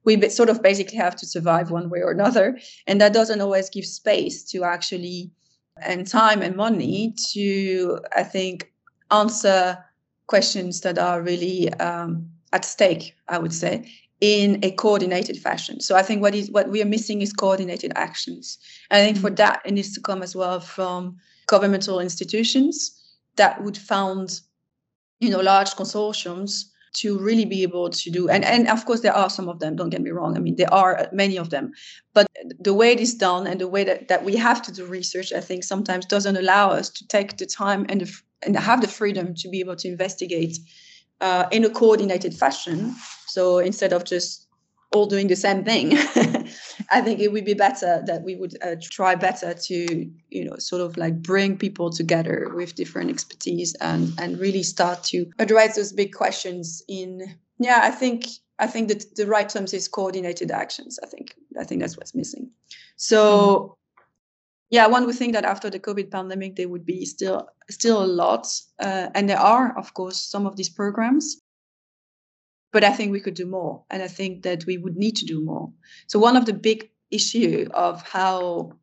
we 0.05 0.29
sort 0.29 0.49
of 0.49 0.61
basically 0.61 0.97
have 0.97 1.15
to 1.17 1.25
survive 1.25 1.71
one 1.71 1.89
way 1.89 1.99
or 1.99 2.11
another. 2.11 2.59
And 2.87 2.99
that 3.01 3.13
doesn't 3.13 3.41
always 3.41 3.69
give 3.69 3.85
space 3.85 4.43
to 4.51 4.63
actually, 4.63 5.31
and 5.81 6.07
time 6.07 6.41
and 6.41 6.55
money 6.55 7.15
to, 7.31 7.99
I 8.15 8.23
think, 8.23 8.71
answer 9.11 9.83
questions 10.27 10.81
that 10.81 10.97
are 10.97 11.21
really 11.21 11.73
um, 11.75 12.29
at 12.51 12.65
stake, 12.65 13.15
I 13.27 13.37
would 13.37 13.53
say, 13.53 13.89
in 14.21 14.59
a 14.63 14.71
coordinated 14.71 15.37
fashion. 15.37 15.79
So 15.79 15.95
I 15.95 16.01
think 16.01 16.21
what 16.21 16.35
is 16.35 16.49
what 16.49 16.69
we 16.69 16.81
are 16.81 16.85
missing 16.85 17.21
is 17.21 17.33
coordinated 17.33 17.91
actions. 17.95 18.57
And 18.89 19.01
I 19.01 19.05
think 19.05 19.17
for 19.17 19.27
mm-hmm. 19.27 19.35
that 19.35 19.61
it 19.65 19.73
needs 19.73 19.93
to 19.95 20.01
come 20.01 20.23
as 20.23 20.35
well 20.35 20.59
from 20.59 21.17
governmental 21.47 21.99
institutions 21.99 22.99
that 23.35 23.61
would 23.63 23.77
found, 23.77 24.39
you 25.19 25.29
know, 25.29 25.41
large 25.41 25.71
consortiums 25.71 26.65
to 26.93 27.17
really 27.19 27.45
be 27.45 27.63
able 27.63 27.89
to 27.89 28.09
do 28.09 28.29
and 28.29 28.45
and 28.45 28.67
of 28.67 28.85
course 28.85 29.01
there 29.01 29.15
are 29.15 29.29
some 29.29 29.49
of 29.49 29.59
them 29.59 29.75
don't 29.75 29.89
get 29.89 30.01
me 30.01 30.11
wrong 30.11 30.37
i 30.37 30.39
mean 30.39 30.55
there 30.55 30.73
are 30.73 31.07
many 31.11 31.37
of 31.37 31.49
them 31.49 31.71
but 32.13 32.27
the 32.59 32.73
way 32.73 32.91
it 32.91 32.99
is 32.99 33.15
done 33.15 33.47
and 33.47 33.59
the 33.59 33.67
way 33.67 33.83
that, 33.83 34.07
that 34.07 34.23
we 34.23 34.35
have 34.35 34.61
to 34.61 34.71
do 34.71 34.85
research 34.85 35.33
i 35.33 35.39
think 35.39 35.63
sometimes 35.63 36.05
doesn't 36.05 36.37
allow 36.37 36.69
us 36.69 36.89
to 36.89 37.07
take 37.07 37.37
the 37.37 37.45
time 37.45 37.85
and 37.89 38.01
the, 38.01 38.21
and 38.45 38.55
have 38.57 38.81
the 38.81 38.87
freedom 38.87 39.33
to 39.33 39.49
be 39.49 39.59
able 39.59 39.75
to 39.75 39.87
investigate 39.87 40.57
uh, 41.23 41.47
in 41.51 41.63
a 41.63 41.69
coordinated 41.69 42.33
fashion. 42.33 42.93
So 43.27 43.59
instead 43.59 43.93
of 43.93 44.03
just 44.03 44.47
all 44.93 45.05
doing 45.05 45.27
the 45.27 45.35
same 45.35 45.63
thing 45.63 45.97
I 46.89 47.01
think 47.01 47.19
it 47.19 47.31
would 47.31 47.45
be 47.45 47.53
better 47.53 48.03
that 48.05 48.23
we 48.23 48.35
would 48.35 48.55
uh, 48.61 48.75
try 48.81 49.15
better 49.15 49.53
to, 49.53 50.11
you 50.29 50.45
know, 50.45 50.55
sort 50.57 50.81
of 50.81 50.97
like 50.97 51.21
bring 51.21 51.57
people 51.57 51.89
together 51.89 52.51
with 52.53 52.75
different 52.75 53.09
expertise 53.09 53.75
and 53.81 54.13
and 54.19 54.39
really 54.39 54.63
start 54.63 55.03
to 55.05 55.25
address 55.39 55.75
those 55.75 55.91
big 55.91 56.13
questions. 56.13 56.83
In 56.87 57.35
yeah, 57.59 57.79
I 57.83 57.91
think 57.91 58.27
I 58.59 58.67
think 58.67 58.89
that 58.89 59.15
the 59.15 59.27
right 59.27 59.49
term 59.49 59.65
is 59.65 59.87
coordinated 59.87 60.51
actions. 60.51 60.99
I 61.03 61.07
think 61.07 61.35
I 61.59 61.63
think 61.63 61.81
that's 61.81 61.97
what's 61.97 62.15
missing. 62.15 62.51
So. 62.95 63.77
Yeah, 64.69 64.87
one 64.87 65.05
would 65.05 65.13
think 65.13 65.33
that 65.33 65.45
after 65.45 65.69
the 65.69 65.79
COVID 65.79 66.09
pandemic, 66.09 66.55
there 66.55 66.67
would 66.67 66.83
be 66.83 67.05
still 67.05 67.47
still 67.69 68.03
a 68.03 68.07
lot, 68.07 68.47
uh, 68.79 69.09
and 69.13 69.29
there 69.29 69.37
are, 69.37 69.77
of 69.77 69.93
course, 69.93 70.17
some 70.17 70.47
of 70.47 70.55
these 70.55 70.69
programs 70.69 71.42
but 72.73 72.83
I 72.83 72.91
think 72.91 73.11
we 73.11 73.21
could 73.21 73.35
do 73.35 73.45
more, 73.45 73.83
and 73.89 74.03
I 74.03 74.07
think 74.07 74.43
that 74.43 74.65
we 74.65 74.77
would 74.77 74.97
need 74.97 75.15
to 75.17 75.25
do 75.25 75.41
more. 75.41 75.71
So 76.07 76.19
one 76.19 76.35
of 76.35 76.45
the 76.45 76.53
big 76.53 76.89
issue 77.11 77.69
of 77.73 78.01
how, 78.01 78.73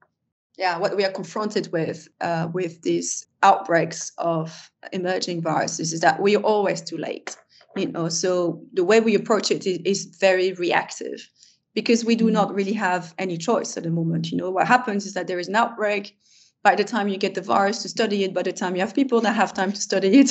yeah, 0.56 0.78
what 0.78 0.96
we 0.96 1.04
are 1.04 1.10
confronted 1.10 1.70
with 1.72 2.08
uh, 2.20 2.48
with 2.54 2.80
these 2.82 3.26
outbreaks 3.42 4.12
of 4.16 4.70
emerging 4.92 5.42
viruses 5.42 5.92
is 5.92 6.00
that 6.00 6.22
we 6.22 6.36
are 6.36 6.42
always 6.42 6.80
too 6.80 6.96
late. 6.96 7.36
You 7.76 7.88
know, 7.88 8.08
so 8.08 8.62
the 8.72 8.84
way 8.84 9.00
we 9.00 9.14
approach 9.14 9.50
it 9.50 9.66
is, 9.66 9.78
is 9.84 10.16
very 10.20 10.52
reactive 10.54 11.28
because 11.74 12.04
we 12.04 12.16
do 12.16 12.24
mm-hmm. 12.24 12.34
not 12.34 12.54
really 12.54 12.72
have 12.72 13.14
any 13.18 13.36
choice 13.36 13.76
at 13.76 13.82
the 13.82 13.90
moment. 13.90 14.30
You 14.30 14.38
know, 14.38 14.50
what 14.50 14.66
happens 14.66 15.06
is 15.06 15.14
that 15.14 15.26
there 15.26 15.38
is 15.38 15.48
an 15.48 15.56
outbreak. 15.56 16.16
By 16.62 16.74
the 16.74 16.84
time 16.84 17.08
you 17.08 17.16
get 17.16 17.34
the 17.34 17.40
virus 17.40 17.82
to 17.82 17.88
study 17.88 18.22
it, 18.22 18.34
by 18.34 18.42
the 18.42 18.52
time 18.52 18.74
you 18.74 18.82
have 18.82 18.94
people 18.94 19.20
that 19.22 19.34
have 19.34 19.54
time 19.54 19.72
to 19.72 19.80
study 19.80 20.18
it, 20.18 20.30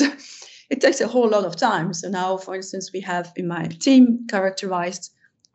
it 0.70 0.80
takes 0.80 1.00
a 1.00 1.08
whole 1.08 1.28
lot 1.28 1.44
of 1.44 1.56
time. 1.56 1.92
So 1.92 2.08
now, 2.08 2.36
for 2.36 2.54
instance, 2.54 2.90
we 2.92 3.00
have 3.00 3.32
in 3.36 3.48
my 3.48 3.66
team 3.66 4.26
characterized 4.28 5.12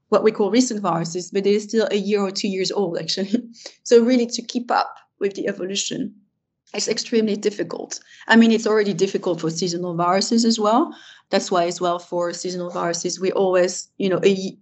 what 0.10 0.24
we 0.24 0.32
call 0.32 0.52
recent 0.52 0.82
viruses, 0.82 1.32
but 1.32 1.44
they're 1.44 1.60
still 1.60 1.88
a 1.90 1.98
year 1.98 2.22
or 2.22 2.32
two 2.32 2.50
years 2.50 2.72
old, 2.72 2.98
actually. 2.98 3.32
so 3.84 4.04
really 4.04 4.28
to 4.28 4.42
keep 4.42 4.70
up 4.70 4.94
with 5.20 5.34
the 5.34 5.48
evolution 5.48 6.14
is 6.76 6.88
extremely 6.88 7.38
difficult. 7.38 8.00
I 8.28 8.36
mean, 8.36 8.52
it's 8.52 8.68
already 8.68 8.94
difficult 8.94 9.42
for 9.42 9.50
seasonal 9.50 9.96
viruses 9.96 10.44
as 10.46 10.60
well. 10.60 10.94
That's 11.30 11.50
why, 11.50 11.66
as 11.66 11.80
well, 11.80 11.98
for 11.98 12.34
seasonal 12.34 12.70
viruses, 12.70 13.20
we 13.20 13.32
always, 13.32 13.90
you 13.98 14.10
know, 14.10 14.20
a, 14.24 14.58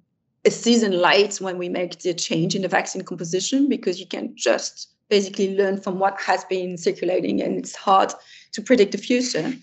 a 0.45 0.51
season 0.51 0.91
late 0.91 1.41
when 1.41 1.57
we 1.57 1.67
make 1.67 1.99
the 1.99 2.13
change 2.13 2.55
in 2.55 2.61
the 2.61 2.67
vaccine 2.67 3.01
composition 3.01 3.67
because 3.67 3.99
you 3.99 4.07
can 4.07 4.33
just 4.35 4.89
basically 5.09 5.55
learn 5.55 5.81
from 5.81 5.99
what 5.99 6.19
has 6.21 6.45
been 6.45 6.77
circulating 6.77 7.41
and 7.41 7.57
it's 7.57 7.75
hard 7.75 8.13
to 8.53 8.61
predict 8.61 8.91
the 8.91 8.97
future. 8.97 9.53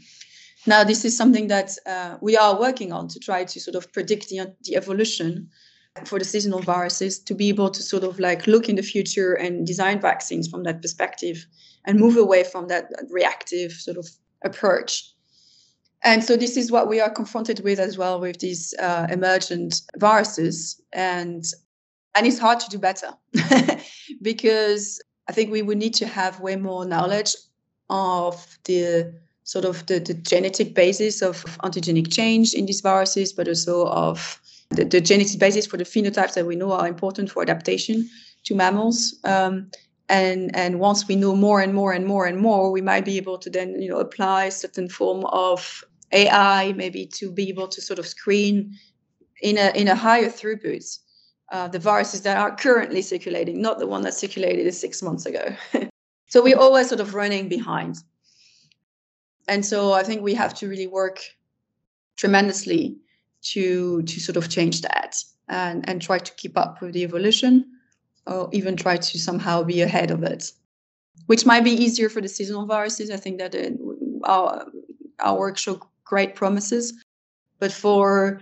Now, 0.67 0.85
this 0.85 1.05
is 1.05 1.17
something 1.17 1.49
that 1.49 1.77
uh, 1.87 2.17
we 2.21 2.37
are 2.37 2.59
working 2.59 2.93
on 2.93 3.09
to 3.09 3.19
try 3.19 3.45
to 3.45 3.61
sort 3.61 3.77
of 3.77 3.93
predict 3.93 4.29
the, 4.29 4.55
the 4.65 4.77
evolution 4.77 5.49
for 6.05 6.19
the 6.19 6.25
seasonal 6.25 6.61
viruses 6.61 7.19
to 7.19 7.35
be 7.35 7.49
able 7.49 7.71
to 7.71 7.83
sort 7.83 8.05
of 8.05 8.19
like 8.19 8.47
look 8.47 8.69
in 8.69 8.77
the 8.77 8.83
future 8.83 9.35
and 9.35 9.67
design 9.67 10.01
vaccines 10.01 10.49
from 10.49 10.63
that 10.65 10.83
perspective 10.83 11.47
and 11.85 11.99
move 11.99 12.17
away 12.17 12.45
from 12.45 12.69
that 12.69 12.91
reactive 13.11 13.73
sort 13.73 13.97
of 13.97 14.09
approach. 14.45 15.13
And 16.03 16.25
so 16.25 16.37
this 16.37 16.57
is 16.57 16.71
what 16.71 16.89
we 16.89 17.01
are 17.01 17.11
confronted 17.11 17.61
with 17.61 17.79
as 17.79 17.99
well 17.99 18.21
with 18.21 18.39
these 18.39 18.75
uh, 18.79 19.07
emergent 19.11 19.83
viruses, 19.99 20.81
and 20.93 21.45
and 22.15 22.27
it's 22.27 22.39
hard 22.39 22.59
to 22.61 22.71
do 22.71 22.79
better 22.79 23.11
because 24.23 25.03
I 25.29 25.33
think 25.33 25.51
we 25.51 25.63
would 25.63 25.77
need 25.77 25.95
to 25.95 26.07
have 26.07 26.41
way 26.41 26.57
more 26.57 26.87
knowledge 26.87 27.37
of 27.91 28.59
the 28.65 29.15
sort 29.45 29.65
of 29.65 29.87
the, 29.87 29.99
the 29.99 30.15
genetic 30.15 30.75
basis 30.75 31.23
of 31.23 31.45
antigenic 31.63 32.13
change 32.13 32.55
in 32.55 32.67
these 32.67 32.81
viruses, 32.81 33.33
but 33.33 33.49
also 33.49 33.87
of 33.87 34.41
the, 34.71 34.85
the, 34.85 35.01
genetic 35.01 35.39
basis 35.39 35.67
for 35.67 35.77
the 35.77 35.85
phenotypes 35.85 36.35
that 36.35 36.47
we 36.47 36.57
know 36.57 36.73
are 36.73 36.87
important 36.87 37.31
for 37.31 37.43
adaptation 37.43 38.09
to 38.45 38.55
mammals. 38.55 39.19
Um, 39.25 39.71
and 40.09 40.55
and 40.57 40.81
once 40.81 41.07
we 41.07 41.15
know 41.15 41.37
more 41.37 41.61
and 41.61 41.73
more 41.73 41.93
and 41.93 42.05
more 42.05 42.27
and 42.27 42.39
more, 42.39 42.73
we 42.73 42.81
might 42.81 43.05
be 43.05 43.17
able 43.17 43.39
to 43.39 43.49
then 43.49 43.81
you 43.81 43.89
know 43.89 43.99
apply 43.99 44.49
certain 44.49 44.89
form 44.89 45.25
of 45.27 45.85
AI, 46.13 46.73
maybe 46.73 47.07
to 47.07 47.31
be 47.31 47.49
able 47.49 47.69
to 47.69 47.81
sort 47.81 47.99
of 48.01 48.07
screen 48.07 48.77
in 49.41 49.57
a 49.57 49.71
in 49.77 49.87
a 49.87 49.95
higher 49.95 50.29
throughput 50.29 50.99
uh, 51.51 51.69
the 51.69 51.79
viruses 51.79 52.23
that 52.23 52.37
are 52.37 52.55
currently 52.55 53.03
circulating, 53.03 53.61
not 53.61 53.79
the 53.79 53.87
one 53.87 54.03
that 54.03 54.15
circulated 54.15 54.73
six 54.75 55.03
months 55.03 55.27
ago. 55.27 55.55
so 56.29 56.43
we're 56.43 56.59
always 56.59 56.89
sort 56.89 57.01
of 57.01 57.15
running 57.15 57.49
behind 57.49 57.97
and 59.51 59.67
so 59.67 59.93
I 59.93 60.03
think 60.03 60.23
we 60.23 60.35
have 60.35 60.55
to 60.55 60.69
really 60.69 60.87
work 60.87 61.21
tremendously 62.17 62.99
to 63.53 64.03
to 64.03 64.21
sort 64.21 64.37
of 64.37 64.49
change 64.49 64.81
that 64.83 65.17
and 65.49 65.87
and 65.89 66.01
try 66.01 66.19
to 66.19 66.33
keep 66.41 66.57
up 66.57 66.81
with 66.81 66.93
the 66.95 67.03
evolution 67.03 67.65
or 68.27 68.49
even 68.53 68.77
try 68.77 68.97
to 68.97 69.19
somehow 69.19 69.63
be 69.63 69.83
ahead 69.83 70.11
of 70.11 70.23
it 70.23 70.53
which 71.27 71.47
might 71.47 71.65
be 71.65 71.71
easier 71.71 72.09
for 72.09 72.21
the 72.21 72.29
seasonal 72.29 72.67
viruses. 72.67 73.11
I 73.11 73.17
think 73.17 73.39
that 73.39 73.55
it, 73.55 73.79
our 74.25 74.67
our 75.21 75.39
work 75.39 75.59
show 75.59 75.81
great 76.05 76.35
promises. 76.35 76.93
But 77.59 77.73
for 77.73 78.41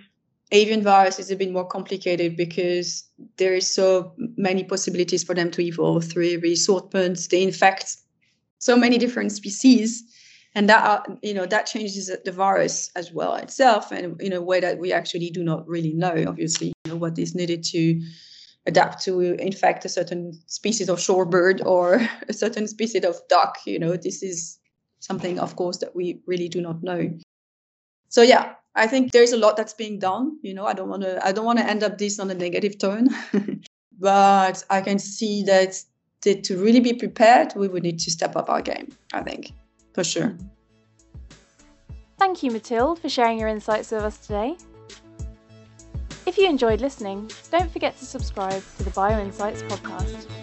avian 0.52 0.82
virus 0.82 1.18
is 1.18 1.30
a 1.30 1.36
bit 1.36 1.52
more 1.52 1.66
complicated 1.66 2.34
because 2.34 3.04
there 3.36 3.54
is 3.54 3.66
so 3.80 4.14
many 4.36 4.64
possibilities 4.64 5.22
for 5.22 5.34
them 5.34 5.50
to 5.50 5.60
evolve 5.60 6.04
through 6.06 6.40
reassortment 6.40 7.28
they 7.28 7.42
infect 7.42 7.98
so 8.58 8.74
many 8.74 8.96
different 8.96 9.30
species 9.30 10.04
and 10.58 10.68
that 10.68 10.84
uh, 10.84 11.14
you 11.22 11.34
know 11.34 11.46
that 11.46 11.66
changes 11.66 12.10
the 12.24 12.32
virus 12.32 12.90
as 12.96 13.12
well 13.12 13.36
itself. 13.36 13.92
And 13.92 14.20
in 14.20 14.32
a 14.32 14.42
way 14.42 14.58
that 14.58 14.78
we 14.78 14.92
actually 14.92 15.30
do 15.30 15.44
not 15.44 15.68
really 15.68 15.92
know 15.92 16.24
obviously 16.26 16.72
you 16.84 16.90
know 16.90 16.96
what 16.96 17.16
is 17.16 17.32
needed 17.36 17.62
to 17.74 18.02
adapt 18.66 19.04
to 19.04 19.20
infect 19.20 19.84
a 19.84 19.88
certain 19.88 20.32
species 20.46 20.88
of 20.88 20.98
shorebird 20.98 21.64
or 21.64 22.00
a 22.28 22.32
certain 22.32 22.66
species 22.66 23.04
of 23.04 23.16
duck 23.28 23.58
you 23.66 23.78
know 23.78 23.96
this 23.96 24.20
is 24.20 24.58
something 24.98 25.38
of 25.38 25.54
course 25.54 25.78
that 25.78 25.94
we 25.94 26.20
really 26.26 26.48
do 26.48 26.60
not 26.60 26.82
know. 26.82 27.08
So 28.08 28.22
yeah 28.22 28.54
i 28.74 28.86
think 28.88 29.12
there's 29.12 29.32
a 29.32 29.36
lot 29.44 29.56
that's 29.56 29.74
being 29.74 30.00
done 30.00 30.38
you 30.42 30.54
know. 30.54 30.66
I 30.66 30.72
don't 30.72 30.88
want 30.88 31.02
to 31.02 31.24
i 31.24 31.30
don't 31.30 31.46
want 31.46 31.60
to 31.60 31.70
end 31.70 31.84
up 31.84 31.98
this 31.98 32.18
on 32.18 32.30
a 32.30 32.34
negative 32.34 32.78
tone 32.78 33.08
but 34.00 34.64
i 34.70 34.80
can 34.80 34.98
see 34.98 35.44
that 35.44 35.80
to, 36.22 36.40
to 36.42 36.58
really 36.64 36.80
be 36.80 36.94
prepared 36.94 37.54
we 37.54 37.68
would 37.68 37.84
need 37.84 38.00
to 38.00 38.10
step 38.10 38.34
up 38.34 38.50
our 38.50 38.62
game 38.62 38.88
i 39.12 39.22
think 39.22 39.52
for 39.98 40.04
sure. 40.04 40.32
Thank 42.20 42.44
you, 42.44 42.52
Mathilde, 42.52 43.00
for 43.00 43.08
sharing 43.08 43.36
your 43.36 43.48
insights 43.48 43.90
with 43.90 44.02
us 44.02 44.18
today. 44.18 44.56
If 46.24 46.38
you 46.38 46.48
enjoyed 46.48 46.80
listening, 46.80 47.28
don't 47.50 47.68
forget 47.68 47.98
to 47.98 48.04
subscribe 48.04 48.62
to 48.76 48.84
the 48.84 48.90
BioInsights 48.90 49.68
podcast. 49.68 50.37